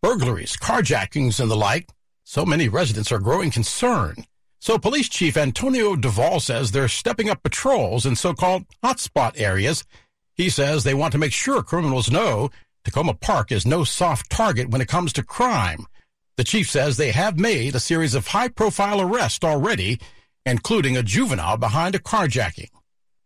burglaries, 0.00 0.56
carjackings, 0.56 1.38
and 1.38 1.50
the 1.50 1.54
like. 1.54 1.90
So 2.24 2.46
many 2.46 2.66
residents 2.66 3.12
are 3.12 3.18
growing 3.18 3.50
concerned. 3.50 4.26
So 4.58 4.78
Police 4.78 5.10
Chief 5.10 5.36
Antonio 5.36 5.94
DeVaul 5.94 6.40
says 6.40 6.70
they're 6.70 6.88
stepping 6.88 7.28
up 7.28 7.42
patrols 7.42 8.06
in 8.06 8.16
so-called 8.16 8.64
hotspot 8.82 9.38
areas. 9.38 9.84
He 10.34 10.48
says 10.48 10.82
they 10.82 10.94
want 10.94 11.12
to 11.12 11.18
make 11.18 11.34
sure 11.34 11.62
criminals 11.62 12.10
know 12.10 12.50
Takoma 12.86 13.20
Park 13.20 13.52
is 13.52 13.66
no 13.66 13.84
soft 13.84 14.30
target 14.30 14.70
when 14.70 14.80
it 14.80 14.88
comes 14.88 15.12
to 15.12 15.22
crime. 15.22 15.86
The 16.42 16.48
chief 16.48 16.68
says 16.68 16.96
they 16.96 17.12
have 17.12 17.38
made 17.38 17.76
a 17.76 17.78
series 17.78 18.16
of 18.16 18.26
high 18.26 18.48
profile 18.48 19.00
arrests 19.00 19.44
already, 19.44 20.00
including 20.44 20.96
a 20.96 21.02
juvenile 21.04 21.56
behind 21.56 21.94
a 21.94 22.00
carjacking. 22.00 22.70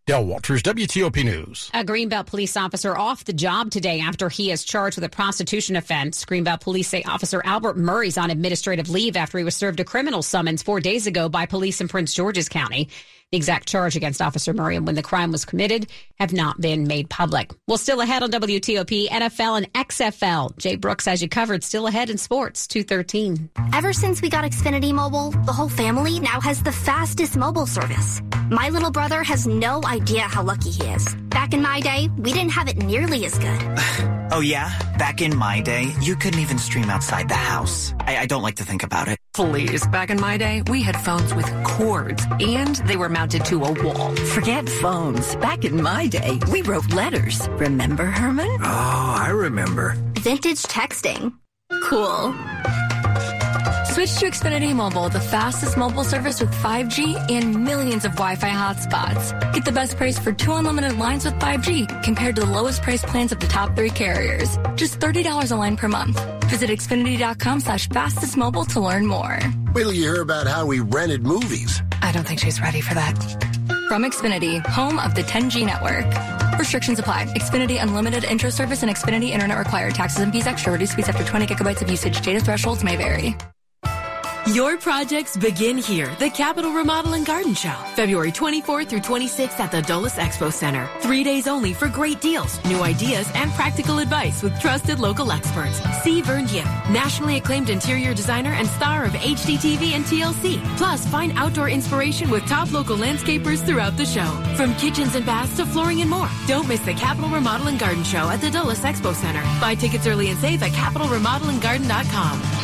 Del 0.07 0.27
Walters, 0.27 0.63
WTOP 0.63 1.25
News. 1.25 1.71
A 1.73 1.83
Greenbelt 1.83 2.27
police 2.27 2.59
officer 2.59 2.95
off 2.95 3.25
the 3.25 3.33
job 3.33 3.71
today 3.71 4.01
after 4.01 4.29
he 4.29 4.51
is 4.51 4.65
charged 4.65 4.99
with 4.99 5.05
a 5.05 5.09
prostitution 5.09 5.77
offense. 5.77 6.27
Greenbelt 6.27 6.61
police 6.61 6.89
say 6.89 7.05
Officer 7.05 7.41
Albert 7.47 7.79
Murray's 7.79 8.19
on 8.19 8.31
administrative 8.31 8.91
leave 8.91 9.17
after 9.17 9.39
he 9.39 9.45
was 9.45 9.57
served 9.57 9.81
a 9.81 9.85
criminal 9.85 10.21
summons 10.23 10.63
four 10.63 10.79
days 10.79 11.07
ago 11.07 11.31
by 11.31 11.47
police 11.47 11.81
in 11.81 11.89
Prince 11.89 12.13
George's 12.13 12.51
County. 12.51 12.91
The 13.33 13.39
exact 13.39 13.67
charge 13.67 13.97
against 13.97 14.23
Officer 14.23 14.53
Murray 14.53 14.77
and 14.77 14.87
when 14.87 14.95
the 14.95 15.03
crime 15.03 15.33
was 15.33 15.45
committed 15.45 15.89
have 16.21 16.33
not 16.33 16.61
been 16.61 16.87
made 16.87 17.11
public. 17.11 17.51
Well, 17.67 17.77
still 17.77 18.01
ahead 18.01 18.23
on 18.23 18.31
WTOP, 18.31 19.09
NFL 19.09 19.57
and 19.59 19.73
XFL. 19.73 20.57
Jay 20.59 20.77
Brooks, 20.77 21.09
as 21.09 21.21
you 21.21 21.29
covered, 21.29 21.65
still 21.65 21.89
ahead 21.89 22.09
in 22.09 22.19
sports, 22.19 22.69
213. 22.69 23.51
Ever 23.73 23.93
since 23.93 24.23
we 24.23 24.29
got 24.29 24.45
Xfinity 24.45 24.93
Mobile, 24.93 25.31
the 25.45 25.53
whole 25.53 25.69
family 25.69 26.21
now 26.21 26.41
has 26.41 26.63
the 26.63 26.73
fastest 26.73 27.37
mobile 27.37 27.67
service. 27.67 28.21
My 28.49 28.69
little 28.69 28.93
brother 28.93 29.25
has 29.25 29.45
no 29.47 29.81
idea 29.85 30.23
how 30.23 30.45
lucky 30.45 30.71
he 30.71 30.85
is. 30.85 31.13
Back 31.29 31.53
in 31.53 31.63
my 31.63 31.81
day, 31.81 32.09
we 32.19 32.33
didn't 32.33 32.51
have 32.51 32.69
it 32.69 32.79
nearly 32.79 33.25
as 33.25 33.37
good. 33.39 34.13
oh, 34.33 34.41
yeah? 34.41 34.71
Back 34.99 35.21
in 35.23 35.37
my 35.37 35.61
day, 35.61 35.93
you 36.01 36.17
couldn't 36.17 36.41
even 36.41 36.59
stream 36.59 36.91
outside 36.91 37.29
the 37.29 37.35
house. 37.35 37.95
I, 38.01 38.19
I 38.19 38.27
don't 38.27 38.43
like 38.43 38.57
to 38.57 38.65
think 38.65 38.83
about 38.83 39.09
it. 39.09 39.19
Please, 39.35 39.87
back 39.89 40.11
in 40.11 40.21
my 40.21 40.37
day, 40.39 40.63
we 40.69 40.83
had 40.83 40.97
phones 40.97 41.35
with 41.35 41.47
cords, 41.65 42.25
and 42.41 42.77
they 42.87 42.97
were 42.97 43.09
mounted 43.09 43.45
to 43.47 43.65
a 43.65 43.73
wall. 43.85 44.15
Forget 44.17 44.69
phones. 44.69 45.37
Back 45.37 45.65
in 45.65 45.83
my 45.83 46.07
day, 46.07 46.39
we 46.51 46.63
wrote 46.63 46.93
letters. 46.93 47.47
Remember, 47.53 48.07
Herman? 48.07 48.59
Oh, 48.63 49.15
I 49.19 49.29
remember. 49.31 49.97
vintage 50.21 50.63
texting. 50.63 51.33
Cool. 51.83 52.35
Switch 53.97 54.19
to 54.19 54.27
Xfinity 54.27 54.77
Mobile, 54.77 55.09
the 55.09 55.23
fastest 55.23 55.79
mobile 55.79 56.05
service 56.05 56.39
with 56.39 56.53
5G 56.53 57.31
and 57.31 57.65
millions 57.65 58.05
of 58.05 58.13
Wi-Fi 58.13 58.51
hotspots. 58.51 59.55
Get 59.55 59.65
the 59.65 59.73
best 59.73 59.97
price 59.97 60.19
for 60.19 60.33
two 60.33 60.53
unlimited 60.53 60.99
lines 60.99 61.25
with 61.25 61.33
5G 61.37 62.03
compared 62.03 62.35
to 62.37 62.43
the 62.43 62.47
lowest 62.47 62.83
price 62.83 63.03
plans 63.03 63.33
of 63.33 63.41
the 63.41 63.47
top 63.47 63.75
three 63.75 63.89
carriers. 63.89 64.59
Just 64.75 65.01
$30 65.01 65.51
a 65.51 65.55
line 65.57 65.79
per 65.79 65.89
month. 65.89 66.23
Visit 66.45 66.69
Xfinity.com 66.69 67.61
slash 67.61 67.89
fastest 67.89 68.37
mobile 68.37 68.67
to 68.67 68.81
learn 68.81 69.07
more. 69.07 69.41
Wait 69.73 69.85
till 69.85 69.95
you 69.95 70.03
hear 70.03 70.21
about 70.21 70.47
how 70.47 70.67
we 70.67 70.81
rented 70.81 71.23
movies. 71.23 71.81
I 72.03 72.13
don't 72.13 72.27
think 72.27 72.41
she's 72.41 72.61
ready 72.61 72.83
for 72.83 72.93
that. 72.93 73.17
From 73.89 74.03
Xfinity, 74.03 74.61
home 74.67 74.99
of 74.99 75.15
the 75.15 75.23
10G 75.23 75.65
network. 75.65 76.05
Restrictions 76.59 76.99
apply. 76.99 77.33
Xfinity 77.33 77.83
Unlimited 77.83 78.25
intro 78.25 78.51
service 78.51 78.83
and 78.83 78.95
Xfinity 78.95 79.31
Internet 79.31 79.57
required. 79.57 79.95
Taxes 79.95 80.21
and 80.21 80.31
fees 80.35 80.47
extra. 80.47 80.73
Reduced 80.73 80.93
speeds 80.93 81.09
after 81.09 81.25
20 81.25 81.47
gigabytes 81.47 81.81
of 81.81 81.91
usage. 81.91 82.21
Data 82.21 82.41
thresholds 82.41 82.85
may 82.85 82.97
vary. 82.97 83.35
Your 84.53 84.77
projects 84.77 85.37
begin 85.37 85.77
here. 85.77 86.15
The 86.21 86.31
Capital 86.31 86.73
Remodel 86.73 87.15
and 87.15 87.27
Garden 87.27 87.53
Show. 87.53 87.75
February 87.97 88.31
24th 88.31 88.89
through 88.89 89.01
26th 89.01 89.59
at 89.59 89.73
the 89.73 89.83
Dulles 89.83 90.15
Expo 90.15 90.53
Center. 90.53 90.89
Three 91.01 91.25
days 91.25 91.49
only 91.49 91.73
for 91.75 91.89
great 91.89 92.21
deals, 92.21 92.65
new 92.65 92.81
ideas, 92.83 93.29
and 93.35 93.51
practical 93.55 93.99
advice 93.99 94.45
with 94.45 94.57
trusted 94.61 95.01
local 95.01 95.33
experts. 95.33 95.81
See 96.05 96.23
Vern 96.23 96.47
Yip, 96.47 96.65
nationally 96.91 97.39
acclaimed 97.39 97.71
interior 97.71 98.15
designer 98.15 98.53
and 98.53 98.69
star 98.69 99.05
of 99.05 99.15
HGTV 99.15 99.95
and 99.95 100.05
TLC. 100.05 100.63
Plus, 100.77 101.05
find 101.09 101.33
outdoor 101.35 101.69
inspiration 101.69 102.31
with 102.31 102.47
top 102.47 102.71
local 102.71 102.97
landscapers 102.97 103.67
throughout 103.67 103.97
the 103.97 104.07
show. 104.07 104.31
From 104.55 104.77
kitchens 104.77 105.17
and 105.17 105.27
baths 105.27 105.57
to 105.57 105.67
flooring 105.67 106.03
and 106.03 106.11
more. 106.11 106.31
Don't 106.47 106.69
miss 106.69 106.81
the 106.81 106.95
Capital 106.95 107.31
Remodel 107.31 107.67
and 107.67 107.81
Garden 107.81 108.05
Show 108.05 108.29
at 108.31 108.41
the 108.41 108.53
Dulles 108.53 108.79
Expo 108.79 109.13
Center. 109.13 109.43
Buy 109.61 109.75
tickets 109.75 110.07
early 110.07 110.31
and 110.31 110.39
save 110.39 110.63
at 110.63 110.71
capitalremodelandgarden.com. 110.71 112.56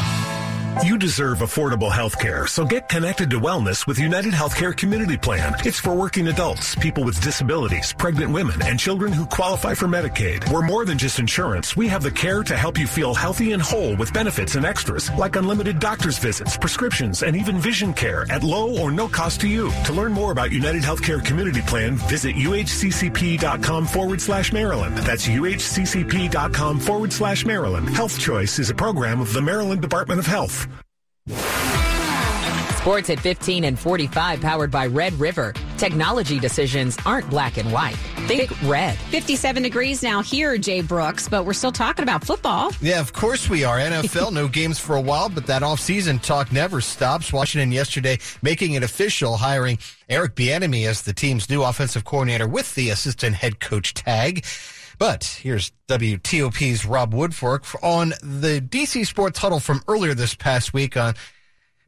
You 0.81 0.97
deserve 0.97 1.41
affordable 1.41 1.93
health 1.93 2.19
care, 2.19 2.47
so 2.47 2.65
get 2.65 2.89
connected 2.89 3.29
to 3.31 3.39
wellness 3.39 3.87
with 3.87 3.99
United 3.99 4.33
Healthcare 4.33 4.75
Community 4.75 5.19
Plan. 5.19 5.55
It's 5.67 5.79
for 5.79 5.95
working 5.95 6.29
adults, 6.29 6.75
people 6.75 7.05
with 7.05 7.21
disabilities, 7.21 7.93
pregnant 7.93 8.33
women, 8.33 8.61
and 8.63 8.81
children 8.81 9.13
who 9.13 9.27
qualify 9.27 9.75
for 9.75 9.87
Medicaid. 9.87 10.51
We're 10.51 10.63
more 10.63 10.87
than 10.87 10.97
just 10.97 11.19
insurance. 11.19 11.77
We 11.77 11.89
have 11.89 12.03
the 12.03 12.11
care 12.11 12.43
to 12.45 12.57
help 12.57 12.79
you 12.79 12.87
feel 12.87 13.13
healthy 13.15 13.53
and 13.53 13.63
whole 13.63 13.95
with 13.97 14.15
benefits 14.15 14.55
and 14.55 14.65
extras 14.65 15.11
like 15.13 15.37
unlimited 15.37 15.79
doctor's 15.79 16.19
visits, 16.19 16.57
prescriptions, 16.57 17.23
and 17.23 17.37
even 17.37 17.59
vision 17.59 17.93
care 17.93 18.25
at 18.31 18.43
low 18.43 18.77
or 18.79 18.91
no 18.91 19.09
cost 19.09 19.43
to 19.43 19.49
you. 19.49 19.71
To 19.85 19.93
learn 19.93 20.13
more 20.13 20.33
about 20.33 20.53
United 20.53 20.83
Healthcare 20.83 21.23
Community 21.23 21.61
Plan, 21.61 21.97
visit 22.09 22.35
uhccp.com 22.35 23.87
forward 23.87 24.23
slash 24.23 24.53
Maryland. 24.55 24.97
That's 24.99 25.29
uhccp.com 25.29 26.81
forward 26.81 27.13
slash 27.13 27.45
Maryland. 27.45 27.91
Health 27.91 28.19
Choice 28.19 28.59
is 28.59 28.71
a 28.71 28.75
program 28.75 29.21
of 29.21 29.33
the 29.35 29.43
Maryland 29.43 29.83
Department 29.83 30.19
of 30.19 30.27
Health. 30.27 30.62
Sports 32.83 33.11
at 33.11 33.21
15 33.21 33.63
and 33.63 33.79
45 33.79 34.41
powered 34.41 34.73
by 34.73 34.89
Red 34.89 35.13
River. 35.15 35.55
Technology 35.79 36.41
decisions 36.41 36.99
aren't 37.07 37.31
black 37.31 37.57
and 37.57 37.73
white. 37.73 37.95
Think 38.27 38.51
red. 38.65 38.99
57 38.99 39.63
degrees 39.63 40.03
now 40.03 40.21
here, 40.21 40.59
Jay 40.59 40.81
Brooks, 40.81 41.29
but 41.29 41.45
we're 41.45 41.53
still 41.53 41.71
talking 41.71 42.03
about 42.03 42.25
football. 42.25 42.73
Yeah, 42.81 42.99
of 42.99 43.13
course 43.13 43.49
we 43.49 43.63
are. 43.63 43.79
NFL, 43.79 44.33
no 44.33 44.49
games 44.61 44.81
for 44.81 44.97
a 44.97 45.01
while, 45.01 45.29
but 45.29 45.47
that 45.47 45.63
offseason 45.63 46.21
talk 46.21 46.51
never 46.51 46.81
stops. 46.81 47.33
Washington 47.33 47.71
yesterday 47.71 48.19
making 48.43 48.73
it 48.73 48.83
official, 48.83 49.37
hiring 49.37 49.79
Eric 50.09 50.35
Bieniemy 50.35 50.89
as 50.89 51.03
the 51.03 51.13
team's 51.13 51.49
new 51.49 51.63
offensive 51.63 52.05
coordinator 52.05 52.49
with 52.49 52.75
the 52.75 52.91
assistant 52.91 53.37
head 53.37 53.61
coach 53.61 53.95
tag. 53.95 54.45
But 54.99 55.25
here's 55.25 55.73
WTOP's 55.89 56.85
Rob 56.87 57.15
Woodfork 57.15 57.77
on 57.83 58.11
the 58.23 58.61
DC 58.61 59.07
Sports 59.07 59.39
Huddle 59.39 59.61
from 59.61 59.83
earlier 59.89 60.15
this 60.15 60.35
past 60.35 60.73
week 60.73 60.97
on 60.97 61.15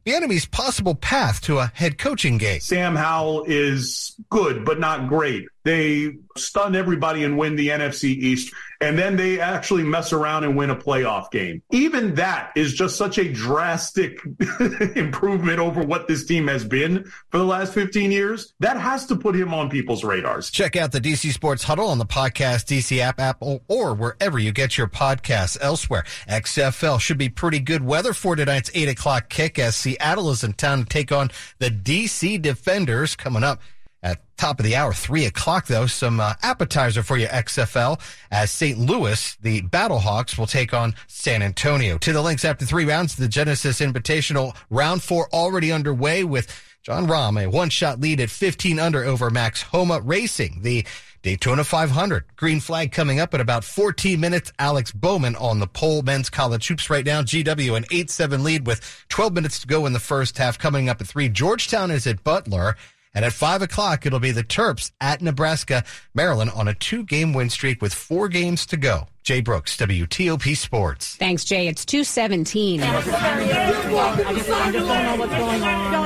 Bieniemy's 0.05 0.45
possible 0.45 0.95
path 0.95 1.41
to 1.41 1.59
a 1.59 1.71
head 1.73 1.97
coaching 1.97 2.37
gig. 2.37 2.61
Sam 2.61 2.95
Howell 2.95 3.45
is 3.47 4.15
good, 4.29 4.63
but 4.63 4.79
not 4.79 5.07
great. 5.07 5.47
They 5.65 6.13
stun 6.37 6.75
everybody 6.75 7.23
and 7.23 7.39
win 7.39 7.55
the 7.55 7.69
NFC 7.69 8.09
East, 8.09 8.53
and 8.81 8.99
then 8.99 9.15
they 9.15 9.39
actually 9.39 9.83
mess 9.83 10.13
around 10.13 10.43
and 10.43 10.55
win 10.55 10.69
a 10.69 10.75
playoff 10.75 11.31
game. 11.31 11.63
Even 11.71 12.13
that 12.15 12.51
is 12.55 12.73
just 12.73 12.97
such 12.97 13.17
a 13.17 13.27
drastic 13.27 14.19
improvement 14.95 15.57
over 15.57 15.81
what 15.81 16.07
this 16.07 16.23
team 16.23 16.47
has 16.47 16.63
been 16.63 17.03
for 17.31 17.39
the 17.39 17.43
last 17.43 17.73
15 17.73 18.11
years. 18.11 18.53
That 18.59 18.77
has 18.77 19.07
to 19.07 19.15
put 19.15 19.35
him 19.35 19.55
on 19.55 19.71
people's 19.71 20.03
radars. 20.03 20.51
Check 20.51 20.75
out 20.75 20.91
the 20.91 21.01
DC 21.01 21.33
Sports 21.33 21.63
Huddle 21.63 21.87
on 21.87 21.97
the 21.97 22.05
podcast 22.05 22.65
DC 22.65 22.99
app, 22.99 23.19
Apple, 23.19 23.63
or 23.67 23.95
wherever 23.95 24.37
you 24.37 24.51
get 24.51 24.77
your 24.77 24.87
podcasts 24.87 25.57
elsewhere. 25.59 26.03
XFL 26.29 27.01
should 27.01 27.17
be 27.17 27.29
pretty 27.29 27.59
good 27.59 27.83
weather 27.83 28.13
for 28.13 28.35
tonight's 28.35 28.69
8 28.75 28.89
o'clock 28.89 29.29
kick 29.29 29.57
as 29.57 29.75
Seattle 29.75 30.29
is 30.29 30.43
in 30.43 30.53
town 30.53 30.79
to 30.79 30.85
take 30.85 31.11
on 31.11 31.31
the 31.57 31.71
DC 31.71 32.39
Defenders 32.39 33.15
coming 33.15 33.43
up 33.43 33.61
at 34.05 34.21
top 34.37 34.59
of 34.59 34.65
the 34.65 34.75
hour, 34.75 34.93
three 34.93 35.25
o'clock 35.25 35.65
though, 35.65 35.87
some 35.87 36.19
uh, 36.19 36.35
appetizer 36.43 37.01
for 37.01 37.17
you 37.17 37.25
XFL 37.25 37.99
as 38.29 38.51
St. 38.51 38.77
Louis, 38.77 39.35
the 39.41 39.63
Battlehawks 39.63 40.37
will 40.37 40.45
take 40.45 40.73
on 40.73 40.93
San 41.07 41.41
Antonio. 41.41 41.97
To 41.97 42.13
the 42.13 42.21
links 42.21 42.45
after 42.45 42.65
three 42.65 42.85
rounds, 42.85 43.15
the 43.15 43.27
Genesis 43.27 43.81
Invitational 43.81 44.55
round 44.69 45.01
four 45.01 45.27
already 45.33 45.71
underway 45.71 46.23
with 46.23 46.47
Jon 46.83 47.07
Rahm, 47.07 47.43
a 47.43 47.49
one 47.49 47.71
shot 47.71 47.99
lead 47.99 48.19
at 48.19 48.29
15 48.29 48.77
under 48.77 49.03
over 49.03 49.31
Max 49.31 49.63
Homa 49.63 49.99
Racing. 50.01 50.59
The 50.61 50.85
Daytona 51.23 51.63
500. 51.63 52.25
Green 52.35 52.59
flag 52.59 52.91
coming 52.91 53.19
up 53.19 53.33
in 53.33 53.41
about 53.41 53.63
14 53.63 54.19
minutes. 54.19 54.53
Alex 54.59 54.91
Bowman 54.91 55.35
on 55.37 55.59
the 55.59 55.65
pole. 55.65 56.03
Men's 56.03 56.29
college 56.29 56.67
hoops 56.67 56.91
right 56.91 57.03
now. 57.03 57.23
GW 57.23 57.75
an 57.75 57.85
8-7 57.85 58.43
lead 58.43 58.67
with 58.67 59.03
12 59.09 59.33
minutes 59.33 59.61
to 59.61 59.67
go 59.67 59.87
in 59.87 59.93
the 59.93 59.99
first 59.99 60.37
half. 60.37 60.59
Coming 60.59 60.87
up 60.87 61.01
at 61.01 61.07
3. 61.07 61.29
Georgetown 61.29 61.89
is 61.89 62.05
at 62.05 62.23
Butler. 62.23 62.75
And 63.15 63.25
at 63.25 63.33
5 63.33 63.61
o'clock, 63.61 64.05
it'll 64.05 64.19
be 64.19 64.31
the 64.31 64.43
Terps 64.43 64.91
at 65.01 65.21
Nebraska, 65.21 65.83
Maryland 66.13 66.51
on 66.53 66.67
a 66.67 66.75
two 66.75 67.03
game 67.03 67.33
win 67.33 67.49
streak 67.49 67.81
with 67.81 67.93
four 67.93 68.27
games 68.27 68.65
to 68.67 68.77
go. 68.77 69.07
Jay 69.25 69.41
Brooks, 69.41 69.75
WTOP 69.77 70.55
Sports. 70.55 71.15
Thanks, 71.15 71.43
Jay. 71.43 71.67
It's 71.67 71.83
217. 71.83 72.79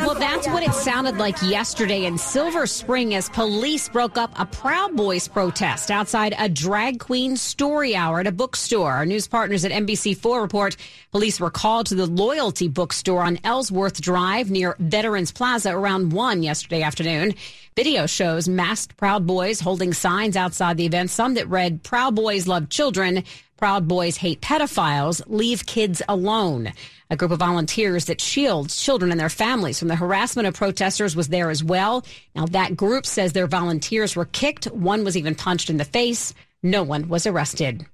Well, 0.06 0.16
that's 0.16 0.48
what 0.48 0.64
it 0.64 0.74
sounded 0.74 1.18
like 1.18 1.36
yesterday 1.42 2.06
in 2.06 2.18
Silver 2.18 2.66
Spring 2.66 3.16
as 3.16 3.28
police 3.28 3.90
broke 3.90 4.18
up 4.18 4.32
a 4.40 4.46
Proud 4.46 4.96
Boys 4.96 5.28
protest 5.28 5.92
outside 5.92 6.34
a 6.40 6.48
drag 6.48 7.02
queen 7.02 7.36
story 7.36 7.94
hour 7.94 8.22
at 8.22 8.28
a 8.28 8.32
bookstore. 8.32 8.94
Our 8.94 9.06
news 9.06 9.28
partners 9.28 9.66
at 9.66 9.74
NBC4 9.74 10.42
report 10.42 10.78
police 11.12 11.42
were 11.42 11.52
called 11.52 11.88
to 11.88 11.96
the 11.96 12.06
Loyalty 12.06 12.70
bookstore 12.70 13.24
on 13.24 13.38
Ellsworth 13.44 14.00
Drive 14.00 14.50
near 14.50 14.78
Veterans 14.80 15.34
Plaza 15.34 15.76
around 15.76 16.14
1 16.14 16.42
yesterday 16.42 16.84
afternoon. 16.84 17.34
Video 17.76 18.06
shows 18.08 18.50
masked 18.50 18.98
Proud 18.98 19.26
Boys 19.26 19.60
holding 19.62 19.94
signs 19.94 20.36
outside 20.36 20.76
the 20.76 20.86
event, 20.86 21.10
some 21.10 21.36
that 21.36 21.48
read, 21.48 21.82
Proud 21.82 22.14
Boys 22.14 22.46
love 22.46 22.68
children, 22.68 23.09
Proud 23.58 23.88
Boys 23.88 24.18
hate 24.18 24.42
pedophiles, 24.42 25.22
leave 25.28 25.66
kids 25.66 26.02
alone. 26.08 26.72
A 27.10 27.16
group 27.16 27.32
of 27.32 27.40
volunteers 27.40 28.06
that 28.06 28.22
shields 28.22 28.82
children 28.82 29.12
and 29.12 29.20
their 29.20 29.30
families 29.30 29.80
from 29.80 29.88
the 29.88 29.96
harassment 29.96 30.48
of 30.48 30.54
protesters 30.54 31.16
was 31.16 31.28
there 31.28 31.50
as 31.50 31.64
well. 31.64 32.06
Now, 32.36 32.46
that 32.48 32.78
group 32.78 33.06
says 33.06 33.34
their 33.34 33.48
volunteers 33.48 34.16
were 34.16 34.26
kicked. 34.26 34.66
One 34.66 35.04
was 35.04 35.18
even 35.18 35.36
punched 35.36 35.70
in 35.70 35.78
the 35.78 35.86
face. 35.86 36.34
No 36.64 36.84
one 36.84 37.10
was 37.10 37.26
arrested. 37.28 37.86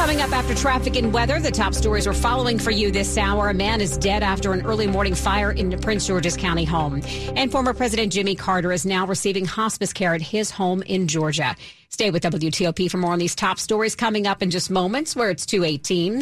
Coming 0.00 0.22
up 0.22 0.32
after 0.32 0.54
traffic 0.54 0.96
and 0.96 1.12
weather, 1.12 1.38
the 1.40 1.50
top 1.50 1.74
stories 1.74 2.06
we're 2.06 2.14
following 2.14 2.58
for 2.58 2.70
you 2.70 2.90
this 2.90 3.18
hour. 3.18 3.50
A 3.50 3.54
man 3.54 3.82
is 3.82 3.98
dead 3.98 4.22
after 4.22 4.54
an 4.54 4.64
early 4.64 4.86
morning 4.86 5.14
fire 5.14 5.50
in 5.50 5.78
Prince 5.78 6.06
George's 6.06 6.38
County 6.38 6.64
home. 6.64 7.02
And 7.36 7.52
former 7.52 7.74
President 7.74 8.10
Jimmy 8.10 8.34
Carter 8.34 8.72
is 8.72 8.86
now 8.86 9.06
receiving 9.06 9.44
hospice 9.44 9.92
care 9.92 10.14
at 10.14 10.22
his 10.22 10.50
home 10.50 10.82
in 10.84 11.06
Georgia. 11.06 11.54
Stay 11.90 12.10
with 12.10 12.22
WTOP 12.22 12.90
for 12.90 12.96
more 12.96 13.12
on 13.12 13.18
these 13.18 13.34
top 13.34 13.58
stories 13.58 13.94
coming 13.94 14.26
up 14.26 14.42
in 14.42 14.50
just 14.50 14.70
moments 14.70 15.14
where 15.14 15.28
it's 15.28 15.44
218 15.44 16.20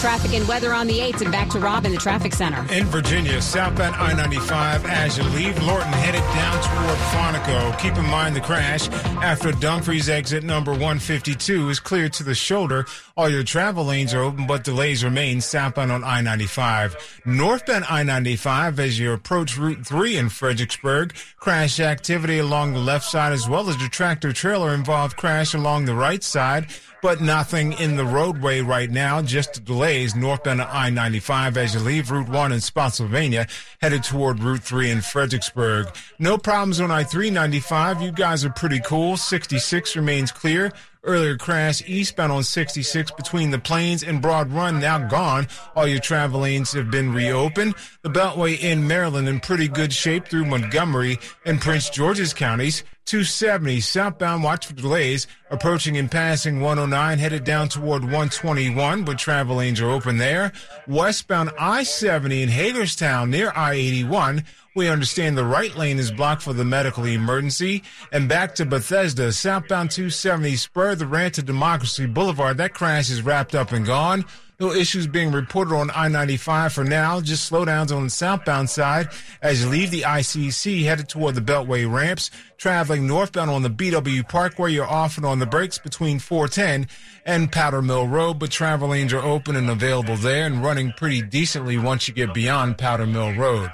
traffic 0.00 0.32
and 0.32 0.48
weather 0.48 0.72
on 0.72 0.86
the 0.86 0.98
8th 0.98 1.20
and 1.20 1.30
back 1.30 1.50
to 1.50 1.58
Rob 1.58 1.84
in 1.84 1.92
the 1.92 1.98
traffic 1.98 2.32
center. 2.32 2.60
In 2.72 2.86
Virginia, 2.86 3.42
southbound 3.42 3.94
I-95 3.96 4.88
as 4.88 5.18
you 5.18 5.24
leave 5.24 5.62
Lorton 5.62 5.92
headed 5.92 6.22
down 6.22 6.54
toward 6.62 6.98
Quantico. 7.10 7.78
Keep 7.78 7.96
in 7.96 8.06
mind 8.06 8.34
the 8.34 8.40
crash 8.40 8.88
after 9.20 9.52
Dumfries 9.52 10.08
exit 10.08 10.42
number 10.42 10.72
152 10.72 11.68
is 11.68 11.80
cleared 11.80 12.14
to 12.14 12.22
the 12.22 12.34
shoulder. 12.34 12.86
All 13.14 13.28
your 13.28 13.42
travel 13.44 13.84
lanes 13.84 14.14
are 14.14 14.22
open, 14.22 14.46
but 14.46 14.64
delays 14.64 15.04
remain 15.04 15.42
southbound 15.42 15.92
on 15.92 16.02
I-95. 16.02 17.26
Northbound 17.26 17.84
I-95 17.84 18.78
as 18.78 18.98
you 18.98 19.12
approach 19.12 19.58
Route 19.58 19.86
3 19.86 20.16
in 20.16 20.28
Fredericksburg. 20.30 21.14
Crash 21.36 21.78
activity 21.78 22.38
along 22.38 22.72
the 22.72 22.78
left 22.78 23.04
side 23.04 23.34
as 23.34 23.46
well 23.46 23.68
as 23.68 23.76
the 23.76 23.88
tractor 23.88 24.32
trailer 24.32 24.72
involved 24.72 25.18
crash 25.18 25.52
along 25.52 25.84
the 25.84 25.94
right 25.94 26.22
side. 26.22 26.68
But 27.02 27.20
nothing 27.20 27.72
in 27.74 27.96
the 27.96 28.04
roadway 28.04 28.60
right 28.60 28.90
now. 28.90 29.22
Just 29.22 29.64
delays 29.64 30.14
northbound 30.14 30.60
on 30.60 30.68
I-95 30.68 31.56
as 31.56 31.74
you 31.74 31.80
leave 31.80 32.10
Route 32.10 32.28
1 32.28 32.52
in 32.52 32.60
Spotsylvania, 32.60 33.46
headed 33.80 34.04
toward 34.04 34.40
Route 34.40 34.62
3 34.62 34.90
in 34.90 35.00
Fredericksburg. 35.00 35.88
No 36.18 36.38
problems 36.38 36.80
on 36.80 36.90
I-395. 36.90 38.02
You 38.02 38.12
guys 38.12 38.44
are 38.44 38.50
pretty 38.50 38.80
cool. 38.80 39.16
66 39.16 39.96
remains 39.96 40.32
clear. 40.32 40.72
Earlier 41.02 41.38
crash 41.38 41.82
eastbound 41.88 42.30
on 42.30 42.42
66 42.42 43.12
between 43.12 43.50
the 43.50 43.58
Plains 43.58 44.02
and 44.02 44.20
Broad 44.20 44.52
Run 44.52 44.80
now 44.80 44.98
gone. 44.98 45.48
All 45.74 45.86
your 45.86 45.98
travel 45.98 46.40
lanes 46.40 46.72
have 46.72 46.90
been 46.90 47.14
reopened. 47.14 47.74
The 48.02 48.10
Beltway 48.10 48.60
in 48.60 48.86
Maryland 48.86 49.26
in 49.26 49.40
pretty 49.40 49.66
good 49.66 49.94
shape 49.94 50.28
through 50.28 50.44
Montgomery 50.44 51.18
and 51.46 51.58
Prince 51.58 51.88
George's 51.88 52.34
counties. 52.34 52.84
270 53.10 53.80
southbound, 53.80 54.44
watch 54.44 54.68
for 54.68 54.74
delays 54.74 55.26
approaching 55.50 55.96
and 55.96 56.08
passing 56.08 56.60
109, 56.60 57.18
headed 57.18 57.42
down 57.42 57.68
toward 57.68 58.02
121, 58.02 59.02
but 59.02 59.18
travel 59.18 59.56
lanes 59.56 59.80
are 59.80 59.90
open 59.90 60.16
there. 60.18 60.52
Westbound 60.86 61.50
I-70 61.58 62.42
in 62.44 62.48
Hagerstown 62.48 63.28
near 63.28 63.50
I-81. 63.56 64.44
We 64.76 64.86
understand 64.86 65.36
the 65.36 65.44
right 65.44 65.74
lane 65.74 65.98
is 65.98 66.12
blocked 66.12 66.42
for 66.42 66.52
the 66.52 66.64
medical 66.64 67.04
emergency. 67.04 67.82
And 68.12 68.28
back 68.28 68.54
to 68.54 68.64
Bethesda, 68.64 69.32
southbound 69.32 69.90
270 69.90 70.54
spur 70.54 70.94
the 70.94 71.08
ranch 71.08 71.34
to 71.34 71.42
Democracy 71.42 72.06
Boulevard. 72.06 72.58
That 72.58 72.74
crash 72.74 73.10
is 73.10 73.22
wrapped 73.22 73.56
up 73.56 73.72
and 73.72 73.84
gone. 73.84 74.24
No 74.60 74.72
issues 74.72 75.06
being 75.06 75.32
reported 75.32 75.74
on 75.74 75.90
I-95 75.90 76.72
for 76.72 76.84
now. 76.84 77.18
Just 77.22 77.50
slowdowns 77.50 77.96
on 77.96 78.04
the 78.04 78.10
southbound 78.10 78.68
side 78.68 79.08
as 79.40 79.64
you 79.64 79.70
leave 79.70 79.90
the 79.90 80.02
ICC 80.02 80.84
headed 80.84 81.08
toward 81.08 81.34
the 81.34 81.40
Beltway 81.40 81.90
ramps. 81.90 82.30
Traveling 82.58 83.06
northbound 83.06 83.50
on 83.50 83.62
the 83.62 83.70
BW 83.70 84.28
Parkway, 84.28 84.74
you're 84.74 84.84
often 84.84 85.24
on 85.24 85.38
the 85.38 85.46
brakes 85.46 85.78
between 85.78 86.18
410 86.18 86.88
and 87.24 87.50
Powder 87.50 87.80
Mill 87.80 88.06
Road, 88.06 88.38
but 88.38 88.50
travel 88.50 88.88
lanes 88.88 89.14
are 89.14 89.22
open 89.22 89.56
and 89.56 89.70
available 89.70 90.16
there 90.16 90.44
and 90.44 90.62
running 90.62 90.92
pretty 90.92 91.22
decently 91.22 91.78
once 91.78 92.06
you 92.06 92.12
get 92.12 92.34
beyond 92.34 92.76
Powder 92.76 93.06
Mill 93.06 93.32
Road. 93.32 93.70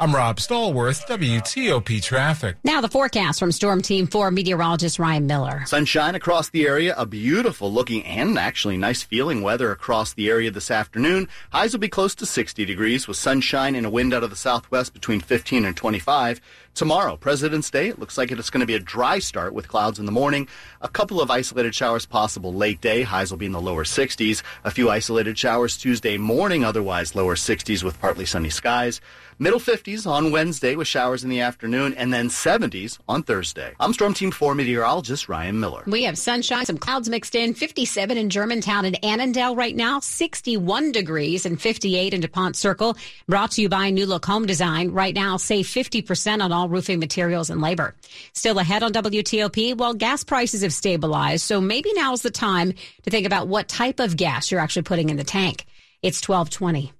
I'm 0.00 0.14
Rob 0.14 0.38
Stallworth, 0.38 1.06
WTOP 1.08 2.02
Traffic. 2.02 2.56
Now 2.64 2.80
the 2.80 2.88
forecast 2.88 3.38
from 3.38 3.52
Storm 3.52 3.82
Team 3.82 4.06
4 4.06 4.30
meteorologist 4.30 4.98
Ryan 4.98 5.26
Miller. 5.26 5.66
Sunshine 5.66 6.14
across 6.14 6.48
the 6.48 6.66
area, 6.66 6.94
a 6.96 7.04
beautiful 7.04 7.70
looking 7.70 8.02
and 8.04 8.38
actually 8.38 8.78
nice 8.78 9.02
feeling 9.02 9.42
weather 9.42 9.70
across 9.72 10.14
the 10.14 10.30
area 10.30 10.50
this 10.50 10.70
afternoon. 10.70 11.28
Highs 11.52 11.74
will 11.74 11.80
be 11.80 11.90
close 11.90 12.14
to 12.14 12.24
60 12.24 12.64
degrees 12.64 13.06
with 13.06 13.18
sunshine 13.18 13.74
and 13.74 13.84
a 13.84 13.90
wind 13.90 14.14
out 14.14 14.24
of 14.24 14.30
the 14.30 14.36
southwest 14.36 14.94
between 14.94 15.20
15 15.20 15.66
and 15.66 15.76
25. 15.76 16.40
Tomorrow, 16.72 17.18
President's 17.18 17.70
Day, 17.70 17.88
it 17.88 17.98
looks 17.98 18.16
like 18.16 18.32
it's 18.32 18.48
going 18.48 18.60
to 18.60 18.66
be 18.66 18.76
a 18.76 18.80
dry 18.80 19.18
start 19.18 19.52
with 19.52 19.68
clouds 19.68 19.98
in 19.98 20.06
the 20.06 20.12
morning. 20.12 20.48
A 20.80 20.88
couple 20.88 21.20
of 21.20 21.30
isolated 21.30 21.74
showers 21.74 22.06
possible 22.06 22.54
late 22.54 22.80
day. 22.80 23.02
Highs 23.02 23.30
will 23.30 23.38
be 23.38 23.44
in 23.44 23.52
the 23.52 23.60
lower 23.60 23.84
60s. 23.84 24.42
A 24.64 24.70
few 24.70 24.88
isolated 24.88 25.36
showers 25.36 25.76
Tuesday 25.76 26.16
morning, 26.16 26.64
otherwise 26.64 27.14
lower 27.14 27.34
60s 27.34 27.82
with 27.82 28.00
partly 28.00 28.24
sunny 28.24 28.48
skies. 28.48 29.02
Middle 29.42 29.58
50s 29.58 30.06
on 30.06 30.32
Wednesday 30.32 30.76
with 30.76 30.86
showers 30.86 31.24
in 31.24 31.30
the 31.30 31.40
afternoon, 31.40 31.94
and 31.94 32.12
then 32.12 32.28
70s 32.28 32.98
on 33.08 33.22
Thursday. 33.22 33.72
I'm 33.80 33.94
Storm 33.94 34.12
Team 34.12 34.30
4 34.30 34.54
meteorologist 34.54 35.30
Ryan 35.30 35.58
Miller. 35.58 35.82
We 35.86 36.02
have 36.02 36.18
sunshine, 36.18 36.66
some 36.66 36.76
clouds 36.76 37.08
mixed 37.08 37.34
in, 37.34 37.54
57 37.54 38.18
in 38.18 38.28
Germantown 38.28 38.84
and 38.84 39.02
Annandale 39.02 39.56
right 39.56 39.74
now, 39.74 39.98
61 39.98 40.92
degrees 40.92 41.46
and 41.46 41.58
58 41.58 42.12
in 42.12 42.20
DuPont 42.20 42.54
Circle. 42.54 42.98
Brought 43.28 43.52
to 43.52 43.62
you 43.62 43.70
by 43.70 43.88
New 43.88 44.04
Look 44.04 44.26
Home 44.26 44.44
Design. 44.44 44.90
Right 44.90 45.14
now, 45.14 45.38
save 45.38 45.64
50% 45.64 46.42
on 46.42 46.52
all 46.52 46.68
roofing 46.68 46.98
materials 46.98 47.48
and 47.48 47.62
labor. 47.62 47.94
Still 48.34 48.58
ahead 48.58 48.82
on 48.82 48.92
WTOP, 48.92 49.74
well, 49.74 49.94
gas 49.94 50.22
prices 50.22 50.60
have 50.60 50.74
stabilized, 50.74 51.46
so 51.46 51.62
maybe 51.62 51.90
now's 51.94 52.20
the 52.20 52.30
time 52.30 52.74
to 53.04 53.10
think 53.10 53.24
about 53.24 53.48
what 53.48 53.68
type 53.68 54.00
of 54.00 54.18
gas 54.18 54.50
you're 54.50 54.60
actually 54.60 54.82
putting 54.82 55.08
in 55.08 55.16
the 55.16 55.24
tank. 55.24 55.64
It's 56.02 56.20
1220, 56.28 56.92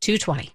220. 0.00 0.54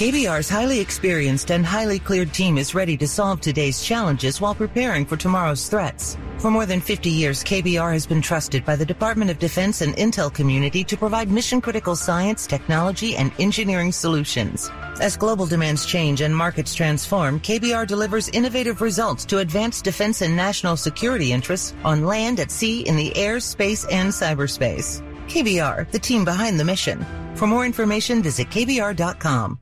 KBR's 0.00 0.48
highly 0.48 0.80
experienced 0.80 1.50
and 1.50 1.66
highly 1.66 1.98
cleared 1.98 2.32
team 2.32 2.56
is 2.56 2.74
ready 2.74 2.96
to 2.96 3.06
solve 3.06 3.38
today's 3.42 3.82
challenges 3.82 4.40
while 4.40 4.54
preparing 4.54 5.04
for 5.04 5.18
tomorrow's 5.18 5.68
threats. 5.68 6.16
For 6.38 6.50
more 6.50 6.64
than 6.64 6.80
50 6.80 7.10
years, 7.10 7.44
KBR 7.44 7.92
has 7.92 8.06
been 8.06 8.22
trusted 8.22 8.64
by 8.64 8.76
the 8.76 8.86
Department 8.86 9.30
of 9.30 9.38
Defense 9.38 9.82
and 9.82 9.94
Intel 9.96 10.32
community 10.32 10.84
to 10.84 10.96
provide 10.96 11.30
mission 11.30 11.60
critical 11.60 11.94
science, 11.94 12.46
technology, 12.46 13.14
and 13.14 13.30
engineering 13.38 13.92
solutions. 13.92 14.70
As 15.02 15.18
global 15.18 15.44
demands 15.44 15.84
change 15.84 16.22
and 16.22 16.34
markets 16.34 16.74
transform, 16.74 17.38
KBR 17.38 17.86
delivers 17.86 18.30
innovative 18.30 18.80
results 18.80 19.26
to 19.26 19.38
advance 19.38 19.82
defense 19.82 20.22
and 20.22 20.34
national 20.34 20.78
security 20.78 21.30
interests 21.30 21.74
on 21.84 22.06
land, 22.06 22.40
at 22.40 22.50
sea, 22.50 22.80
in 22.88 22.96
the 22.96 23.14
air, 23.18 23.38
space, 23.38 23.84
and 23.88 24.08
cyberspace. 24.08 25.02
KBR, 25.28 25.90
the 25.90 25.98
team 25.98 26.24
behind 26.24 26.58
the 26.58 26.64
mission. 26.64 27.04
For 27.34 27.46
more 27.46 27.66
information, 27.66 28.22
visit 28.22 28.48
KBR.com. 28.48 29.58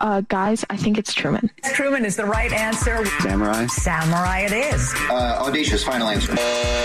Uh, 0.00 0.22
guys, 0.28 0.64
I 0.70 0.76
think 0.78 0.96
it's 0.96 1.12
Truman. 1.12 1.50
Truman 1.74 2.06
is 2.06 2.16
the 2.16 2.24
right 2.24 2.50
answer. 2.52 3.04
Samurai. 3.20 3.66
Samurai 3.66 4.40
it 4.40 4.52
is. 4.52 4.94
Uh, 5.10 5.38
audacious 5.46 5.84
final 5.84 6.08
answer. 6.08 6.34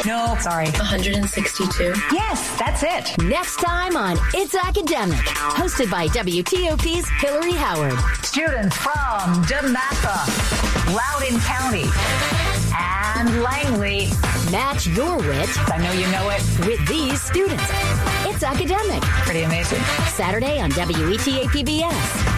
No, 0.06 0.36
sorry. 0.42 0.66
162. 0.66 1.94
Yes, 2.12 2.60
that's 2.60 2.84
it. 2.84 3.18
Next 3.24 3.56
time 3.58 3.96
on 3.96 4.18
It's 4.34 4.54
Academic, 4.54 5.18
hosted 5.18 5.90
by 5.90 6.08
WTOP's 6.08 7.08
Hillary 7.22 7.54
Howard. 7.54 7.98
Students 8.26 8.76
from 8.76 9.44
DeMatha, 9.46 10.94
Loudoun 10.94 11.40
County, 11.40 11.86
and 12.78 13.42
Langley. 13.42 14.08
Match 14.52 14.88
your 14.88 15.18
wit. 15.18 15.50
I 15.72 15.78
know 15.78 15.92
you 15.94 16.08
know 16.12 16.30
it. 16.32 16.68
With 16.68 16.86
these 16.88 17.22
students. 17.22 17.64
It's 18.28 18.44
Academic. 18.44 19.02
Pretty 19.24 19.44
amazing. 19.44 19.80
Saturday 20.14 20.60
on 20.60 20.70
WETA 20.72 21.46
PBS. 21.46 22.35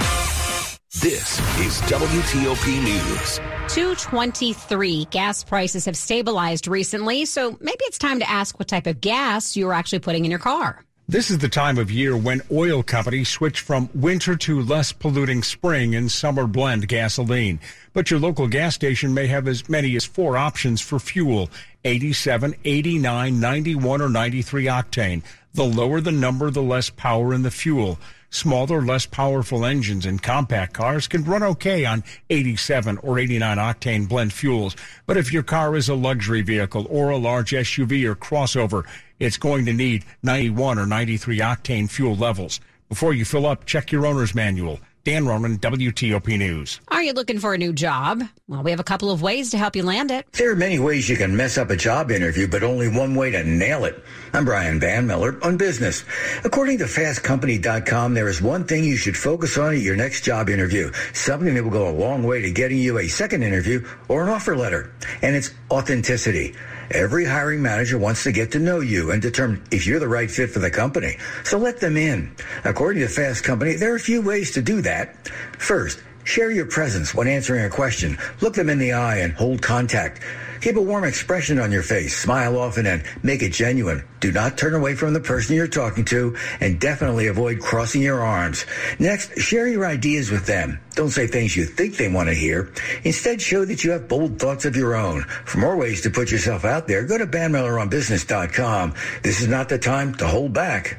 This 1.08 1.40
is 1.60 1.80
WTOP 1.84 2.84
News. 2.84 3.38
223 3.74 5.06
gas 5.06 5.42
prices 5.42 5.86
have 5.86 5.96
stabilized 5.96 6.68
recently, 6.68 7.24
so 7.24 7.58
maybe 7.62 7.80
it's 7.84 7.98
time 7.98 8.20
to 8.20 8.30
ask 8.30 8.60
what 8.60 8.68
type 8.68 8.88
of 8.88 9.00
gas 9.00 9.56
you're 9.56 9.72
actually 9.72 10.00
putting 10.00 10.26
in 10.26 10.32
your 10.32 10.40
car. 10.42 10.84
This 11.08 11.32
is 11.32 11.38
the 11.38 11.48
time 11.48 11.78
of 11.78 11.90
year 11.90 12.18
when 12.18 12.42
oil 12.52 12.84
companies 12.84 13.30
switch 13.30 13.62
from 13.62 13.90
winter 13.96 14.36
to 14.36 14.62
less 14.62 14.92
polluting 14.92 15.44
spring 15.44 15.96
and 15.96 16.12
summer 16.12 16.46
blend 16.46 16.90
gasoline. 16.90 17.62
But 17.94 18.12
your 18.12 18.20
local 18.20 18.50
gas 18.50 18.76
station 18.76 19.14
may 19.14 19.28
have 19.28 19.48
as 19.48 19.70
many 19.70 19.96
as 19.96 20.04
four 20.04 20.36
options 20.36 20.82
for 20.82 21.00
fuel 21.00 21.50
87, 21.86 22.54
89, 22.66 23.40
91, 23.40 24.02
or 24.02 24.10
93 24.10 24.66
octane. 24.66 25.24
The 25.54 25.64
lower 25.64 26.02
the 26.02 26.12
number, 26.12 26.52
the 26.52 26.62
less 26.62 26.90
power 26.90 27.34
in 27.34 27.44
the 27.44 27.50
fuel. 27.50 27.98
Smaller, 28.30 28.82
less 28.82 29.06
powerful 29.06 29.66
engines 29.66 30.06
in 30.06 30.20
compact 30.20 30.74
cars 30.74 31.08
can 31.08 31.24
run 31.24 31.44
okay 31.44 31.86
on 31.86 32.04
87 32.30 32.98
or 32.98 33.20
89 33.20 33.58
octane 33.58 34.08
blend 34.08 34.34
fuels. 34.34 34.76
But 35.06 35.16
if 35.16 35.32
your 35.32 35.44
car 35.44 35.76
is 35.76 35.88
a 35.88 35.96
luxury 35.96 36.42
vehicle 36.42 36.86
or 36.90 37.10
a 37.10 37.18
large 37.18 37.52
SUV 37.52 38.04
or 38.04 38.16
crossover, 38.16 38.84
it's 39.20 39.38
going 39.38 39.66
to 39.66 39.74
need 39.74 40.04
91 40.24 40.78
or 40.78 40.86
93 40.86 41.40
octane 41.40 41.90
fuel 41.90 42.16
levels. 42.16 42.60
Before 42.90 43.14
you 43.14 43.24
fill 43.24 43.46
up, 43.46 43.66
check 43.66 43.92
your 43.92 44.06
owner's 44.06 44.36
manual. 44.36 44.80
Dan 45.08 45.26
Ronan, 45.26 45.58
WTOP 45.60 46.38
News. 46.38 46.82
Are 46.90 47.02
you 47.02 47.14
looking 47.14 47.40
for 47.40 47.54
a 47.54 47.58
new 47.58 47.72
job? 47.72 48.24
Well, 48.50 48.62
we 48.62 48.72
have 48.72 48.82
a 48.82 48.84
couple 48.84 49.10
of 49.10 49.22
ways 49.22 49.52
to 49.52 49.58
help 49.58 49.74
you 49.78 49.84
land 49.84 50.12
it. 50.12 50.30
There 50.34 50.52
are 50.52 50.56
many 50.56 50.80
ways 50.80 51.08
you 51.08 51.16
can 51.16 51.34
mess 51.34 51.58
up 51.58 51.70
a 51.70 51.78
job 51.78 52.12
interview, 52.12 52.46
but 52.46 52.62
only 52.62 52.90
one 52.90 53.16
way 53.16 53.32
to 53.32 53.42
nail 53.46 53.86
it. 53.86 54.04
I'm 54.34 54.44
Brian 54.44 54.82
Van 54.82 55.08
Miller 55.08 55.40
on 55.42 55.56
business. 55.56 56.04
According 56.44 56.80
to 56.80 56.84
fastcompany.com, 56.84 58.16
there 58.16 58.28
is 58.28 58.42
one 58.42 58.66
thing 58.66 58.84
you 58.84 58.98
should 58.98 59.16
focus 59.16 59.58
on 59.58 59.76
at 59.76 59.80
your 59.80 59.96
next 59.96 60.26
job 60.26 60.50
interview, 60.50 60.92
something 61.14 61.54
that 61.54 61.64
will 61.64 61.72
go 61.72 61.88
a 61.88 61.96
long 61.98 62.24
way 62.24 62.42
to 62.42 62.52
getting 62.52 62.78
you 62.78 63.00
a 63.00 63.08
second 63.08 63.44
interview 63.44 63.88
or 64.10 64.24
an 64.24 64.30
offer 64.30 64.58
letter, 64.58 64.92
and 65.22 65.38
it's 65.38 65.54
authenticity. 65.72 66.54
Every 66.92 67.26
hiring 67.26 67.62
manager 67.62 67.98
wants 67.98 68.24
to 68.24 68.32
get 68.32 68.52
to 68.52 68.60
know 68.60 68.80
you 68.80 69.12
and 69.12 69.22
determine 69.22 69.64
if 69.72 69.86
you're 69.86 70.00
the 70.00 70.08
right 70.08 70.32
fit 70.32 70.52
for 70.52 70.60
the 70.60 70.72
company. 70.72 71.18
So 71.44 71.58
let 71.58 71.80
them 71.80 71.98
in. 71.98 72.34
According 72.64 73.02
to 73.02 73.10
Fast 73.10 73.44
Company, 73.44 73.76
there 73.76 73.92
are 73.92 73.98
a 73.98 74.00
few 74.00 74.22
ways 74.22 74.52
to 74.52 74.62
do 74.62 74.82
that. 74.82 75.28
First, 75.58 76.02
share 76.24 76.52
your 76.52 76.66
presence 76.66 77.14
when 77.14 77.28
answering 77.28 77.66
a 77.66 77.70
question. 77.70 78.18
Look 78.42 78.54
them 78.54 78.70
in 78.70 78.78
the 78.78 78.94
eye 78.94 79.18
and 79.18 79.34
hold 79.34 79.62
contact. 79.62 80.22
Keep 80.62 80.78
a 80.78 80.82
warm 80.82 81.04
expression 81.04 81.60
on 81.60 81.72
your 81.72 81.84
face, 81.84 82.18
smile 82.18 82.58
often, 82.58 82.86
and 82.86 83.04
make 83.24 83.42
it 83.42 83.54
genuine. 83.54 84.04
Do 84.20 84.32
not 84.32 84.58
turn 84.58 84.74
away 84.74 84.96
from 84.96 85.14
the 85.14 85.20
person 85.20 85.56
you're 85.56 85.68
talking 85.68 86.06
to, 86.06 86.36
and 86.60 86.80
definitely 86.80 87.28
avoid 87.28 87.60
crossing 87.60 88.02
your 88.02 88.22
arms. 88.22 88.66
Next, 89.00 89.38
share 89.40 89.68
your 89.68 89.86
ideas 89.86 90.32
with 90.32 90.46
them. 90.46 90.80
Don't 90.96 91.10
say 91.10 91.28
things 91.28 91.56
you 91.56 91.66
think 91.66 91.98
they 91.98 92.12
want 92.12 92.30
to 92.30 92.36
hear. 92.36 92.72
Instead, 93.04 93.42
show 93.42 93.66
that 93.66 93.84
you 93.84 93.92
have 93.92 94.08
bold 94.08 94.40
thoughts 94.40 94.66
of 94.66 94.76
your 94.76 94.96
own. 94.96 95.24
For 95.46 95.60
more 95.60 95.78
ways 95.78 96.02
to 96.02 96.10
put 96.10 96.32
yourself 96.32 96.66
out 96.66 96.88
there, 96.88 97.04
go 97.04 97.18
to 97.18 97.28
BanMillerOnBusiness.com. 97.28 98.94
This 99.24 99.42
is 99.42 99.48
not 99.48 99.70
the 99.70 99.78
time 99.78 100.16
to 100.16 100.28
hold 100.28 100.54
back. 100.54 100.98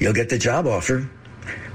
You'll 0.00 0.12
get 0.12 0.28
the 0.28 0.38
job 0.38 0.66
offer. 0.66 1.08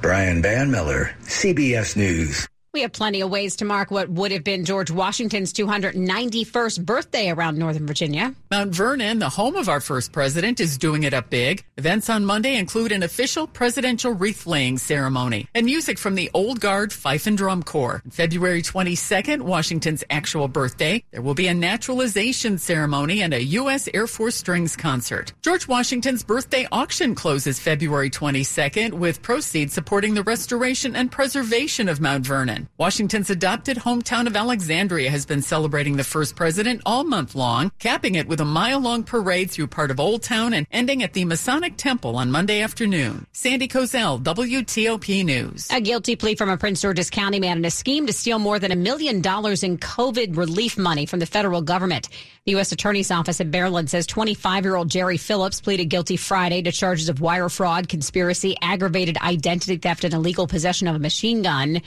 Brian 0.02 0.41
Van 0.41 0.72
Miller, 0.72 1.15
CBS 1.24 1.95
News. 1.95 2.48
We 2.71 2.82
have 2.82 2.91
plenty 2.91 3.21
of 3.21 3.32
ways 3.32 3.55
to 3.58 3.65
mark 3.65 3.89
what 3.89 4.10
would 4.10 4.32
have 4.32 4.43
been 4.43 4.63
George 4.63 4.91
Washington's 4.91 5.51
291st 5.53 6.86
birthday 6.86 7.32
around 7.32 7.58
Northern 7.58 7.88
Virginia. 7.88 8.36
Mount 8.51 8.75
Vernon, 8.75 9.17
the 9.17 9.29
home 9.29 9.55
of 9.55 9.67
our 9.67 9.79
first 9.79 10.12
president, 10.12 10.60
is 10.60 10.77
doing 10.77 11.01
it 11.01 11.12
up 11.12 11.32
big. 11.32 11.65
Events 11.77 12.12
on 12.12 12.25
Monday 12.25 12.58
include 12.58 12.91
an 12.91 13.01
official 13.01 13.47
presidential 13.47 14.12
wreath 14.12 14.45
laying 14.45 14.77
ceremony 14.77 15.47
and 15.55 15.65
music 15.65 15.97
from 15.97 16.13
the 16.13 16.29
Old 16.36 16.60
Guard 16.60 16.93
Fife 16.93 17.25
and 17.25 17.36
Drum 17.36 17.63
Corps. 17.63 18.03
On 18.05 18.12
February 18.12 18.62
22nd, 18.62 19.41
Washington's 19.41 20.03
actual 20.12 20.47
birthday, 20.47 21.03
there 21.10 21.23
will 21.23 21.34
be 21.34 21.47
a 21.47 21.55
naturalization 21.55 22.60
ceremony 22.60 23.23
and 23.23 23.34
a 23.34 23.43
U.S. 23.43 23.89
Air 23.95 24.05
Force 24.05 24.36
strings 24.36 24.75
concert. 24.75 25.34
George 25.41 25.67
Washington's 25.67 26.23
birthday 26.23 26.67
auction 26.71 27.15
closes 27.15 27.60
February 27.60 28.12
22nd 28.12 28.93
with 28.93 29.23
proceeds 29.23 29.73
supporting 29.73 30.13
the 30.13 30.23
restoration 30.23 30.95
and 30.95 31.12
preservation 31.12 31.89
of 31.89 31.99
Mount 31.99 32.27
Vernon. 32.27 32.59
Washington's 32.78 33.30
adopted 33.30 33.78
hometown 33.78 34.28
of 34.28 34.36
Alexandria 34.36 35.10
has 35.10 35.26
been 35.26 35.41
celebrating 35.41 35.98
the 35.98 36.04
first 36.04 36.36
president 36.36 36.82
all 36.86 37.04
month 37.04 37.36
long, 37.36 37.72
capping 37.80 38.15
it 38.15 38.28
with 38.28 38.41
a 38.41 38.45
mile 38.45 38.80
long 38.80 39.04
parade 39.04 39.52
through 39.52 39.67
part 39.67 39.91
of 39.91 40.00
Old 40.00 40.24
Town 40.24 40.54
and 40.54 40.67
ending 40.72 41.04
at 41.04 41.13
the 41.13 41.26
Masonic 41.26 41.78
Temple 41.78 42.15
on 42.17 42.32
Monday 42.32 42.62
afternoon. 42.62 43.26
Sandy 43.32 43.67
Kozel, 43.67 44.22
WTOP 44.22 45.24
News. 45.24 45.67
A 45.72 45.82
guilty 45.82 46.15
plea 46.15 46.36
from 46.36 46.50
a 46.50 46.58
Prince 46.58 46.82
George's 46.82 47.10
County 47.10 47.39
man 47.39 47.58
in 47.58 47.65
a 47.65 47.72
scheme 47.72 48.08
to 48.08 48.13
steal 48.13 48.39
more 48.39 48.60
than 48.60 48.72
a 48.72 48.76
million 48.76 49.22
dollars 49.22 49.63
in 49.63 49.78
COVID 49.78 50.36
relief 50.36 50.78
money 50.78 51.06
from 51.06 51.19
the 51.19 51.26
federal 51.26 51.62
government. 51.62 52.10
The 52.45 52.54
U.S. 52.54 52.72
Attorney's 52.72 53.12
Office 53.12 53.39
in 53.39 53.52
Maryland 53.52 53.89
says 53.89 54.08
25 54.08 54.63
year 54.63 54.76
old 54.76 54.89
Jerry 54.89 55.17
Phillips 55.17 55.62
pleaded 55.62 55.86
guilty 55.86 56.17
Friday 56.17 56.62
to 56.63 56.72
charges 56.72 57.10
of 57.10 57.22
wire 57.22 57.50
fraud, 57.50 57.89
conspiracy, 57.89 58.56
aggravated 58.62 59.17
identity 59.17 59.78
theft, 59.78 60.04
and 60.04 60.13
illegal 60.13 60.48
possession 60.48 60.88
of 60.88 60.95
a 60.95 61.00
machine 61.00 61.41
gun. 61.43 61.82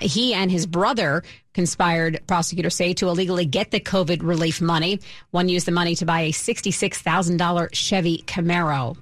He 0.00 0.34
and 0.34 0.50
his 0.50 0.66
brother 0.66 1.22
conspired, 1.54 2.20
prosecutors 2.26 2.74
say, 2.74 2.94
to 2.94 3.08
illegally 3.08 3.46
get 3.46 3.70
the 3.70 3.80
COVID 3.80 4.22
relief 4.22 4.60
money. 4.60 5.00
One 5.30 5.48
used 5.48 5.66
the 5.66 5.72
money 5.72 5.94
to 5.96 6.06
buy 6.06 6.22
a 6.22 6.30
$66,000 6.30 7.74
Chevy 7.74 8.24
Camaro. 8.26 8.96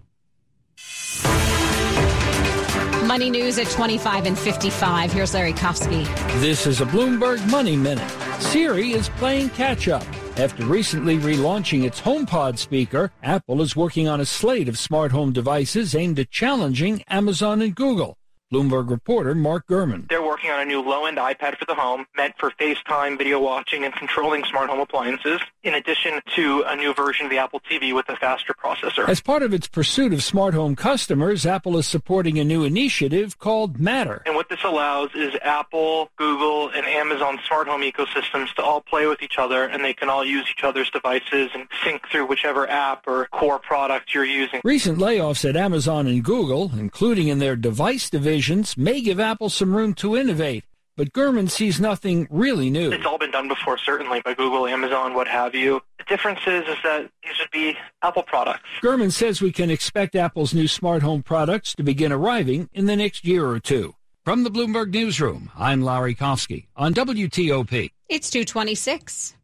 Money 3.06 3.30
news 3.30 3.58
at 3.58 3.68
25 3.68 4.26
and 4.26 4.38
55. 4.38 5.12
Here's 5.12 5.34
Larry 5.34 5.52
Kofsky. 5.52 6.04
This 6.40 6.66
is 6.66 6.80
a 6.80 6.84
Bloomberg 6.86 7.44
Money 7.50 7.76
Minute. 7.76 8.08
Siri 8.40 8.92
is 8.92 9.08
playing 9.10 9.50
catch 9.50 9.88
up. 9.88 10.04
After 10.38 10.64
recently 10.64 11.18
relaunching 11.18 11.84
its 11.84 12.00
HomePod 12.00 12.56
speaker, 12.56 13.10
Apple 13.22 13.62
is 13.62 13.74
working 13.74 14.06
on 14.06 14.20
a 14.20 14.24
slate 14.24 14.68
of 14.68 14.78
smart 14.78 15.10
home 15.10 15.32
devices 15.32 15.94
aimed 15.94 16.18
at 16.20 16.30
challenging 16.30 17.02
Amazon 17.08 17.60
and 17.62 17.74
Google. 17.74 18.16
Bloomberg 18.52 18.90
reporter 18.90 19.34
Mark 19.34 19.66
Gurman. 19.68 20.08
They're 20.08 20.19
working 20.30 20.50
on 20.50 20.60
a 20.60 20.64
new 20.64 20.80
low-end 20.80 21.18
iPad 21.18 21.58
for 21.58 21.64
the 21.64 21.74
home, 21.74 22.06
meant 22.16 22.32
for 22.38 22.52
FaceTime, 22.52 23.18
video 23.18 23.40
watching, 23.40 23.84
and 23.84 23.92
controlling 23.92 24.44
smart 24.44 24.70
home 24.70 24.78
appliances, 24.78 25.40
in 25.64 25.74
addition 25.74 26.20
to 26.36 26.62
a 26.68 26.76
new 26.76 26.94
version 26.94 27.26
of 27.26 27.30
the 27.30 27.38
Apple 27.38 27.60
TV 27.68 27.92
with 27.92 28.08
a 28.08 28.14
faster 28.14 28.54
processor. 28.54 29.08
As 29.08 29.20
part 29.20 29.42
of 29.42 29.52
its 29.52 29.66
pursuit 29.66 30.12
of 30.12 30.22
smart 30.22 30.54
home 30.54 30.76
customers, 30.76 31.44
Apple 31.44 31.76
is 31.76 31.84
supporting 31.84 32.38
a 32.38 32.44
new 32.44 32.62
initiative 32.62 33.40
called 33.40 33.80
Matter. 33.80 34.22
And 34.24 34.36
what 34.36 34.48
this 34.48 34.62
allows 34.62 35.10
is 35.16 35.34
Apple, 35.42 36.10
Google, 36.16 36.68
and 36.68 36.86
Amazon 36.86 37.40
smart 37.48 37.66
home 37.66 37.80
ecosystems 37.82 38.54
to 38.54 38.62
all 38.62 38.80
play 38.80 39.08
with 39.08 39.22
each 39.22 39.36
other, 39.36 39.64
and 39.64 39.84
they 39.84 39.94
can 39.94 40.08
all 40.08 40.24
use 40.24 40.46
each 40.48 40.62
other's 40.62 40.90
devices 40.90 41.50
and 41.54 41.66
sync 41.82 42.08
through 42.08 42.26
whichever 42.26 42.70
app 42.70 43.08
or 43.08 43.26
core 43.32 43.58
product 43.58 44.14
you're 44.14 44.24
using. 44.24 44.60
Recent 44.62 44.98
layoffs 44.98 45.48
at 45.48 45.56
Amazon 45.56 46.06
and 46.06 46.22
Google, 46.22 46.70
including 46.78 47.26
in 47.26 47.40
their 47.40 47.56
device 47.56 48.08
division, 48.08 48.64
may 48.76 49.00
give 49.00 49.18
Apple 49.18 49.48
some 49.48 49.74
room 49.74 49.94
to 49.94 50.16
innovate, 50.20 50.64
but 50.96 51.12
Gurman 51.12 51.50
sees 51.50 51.80
nothing 51.80 52.28
really 52.30 52.70
new. 52.70 52.92
It's 52.92 53.06
all 53.06 53.18
been 53.18 53.30
done 53.30 53.48
before, 53.48 53.78
certainly, 53.78 54.20
by 54.20 54.34
Google, 54.34 54.66
Amazon, 54.66 55.14
what 55.14 55.26
have 55.26 55.54
you. 55.54 55.80
The 55.98 56.04
difference 56.04 56.40
is, 56.46 56.68
is 56.68 56.76
that 56.84 57.10
these 57.22 57.38
would 57.40 57.50
be 57.50 57.76
Apple 58.02 58.22
products. 58.22 58.68
Gurman 58.82 59.10
says 59.10 59.40
we 59.40 59.52
can 59.52 59.70
expect 59.70 60.14
Apple's 60.14 60.52
new 60.52 60.68
smart 60.68 61.02
home 61.02 61.22
products 61.22 61.74
to 61.76 61.82
begin 61.82 62.12
arriving 62.12 62.68
in 62.72 62.86
the 62.86 62.96
next 62.96 63.24
year 63.24 63.46
or 63.46 63.58
two. 63.58 63.94
From 64.24 64.44
the 64.44 64.50
Bloomberg 64.50 64.92
Newsroom, 64.92 65.50
I'm 65.56 65.80
Larry 65.80 66.14
Kofsky 66.14 66.66
on 66.76 66.92
WTOP. 66.92 67.90
It's 68.10 68.28
226. 68.28 69.36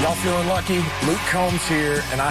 Y'all 0.00 0.14
feeling 0.14 0.48
lucky? 0.48 0.78
Luke 1.06 1.20
Combs 1.28 1.64
here, 1.68 2.02
and 2.10 2.20
I 2.20 2.30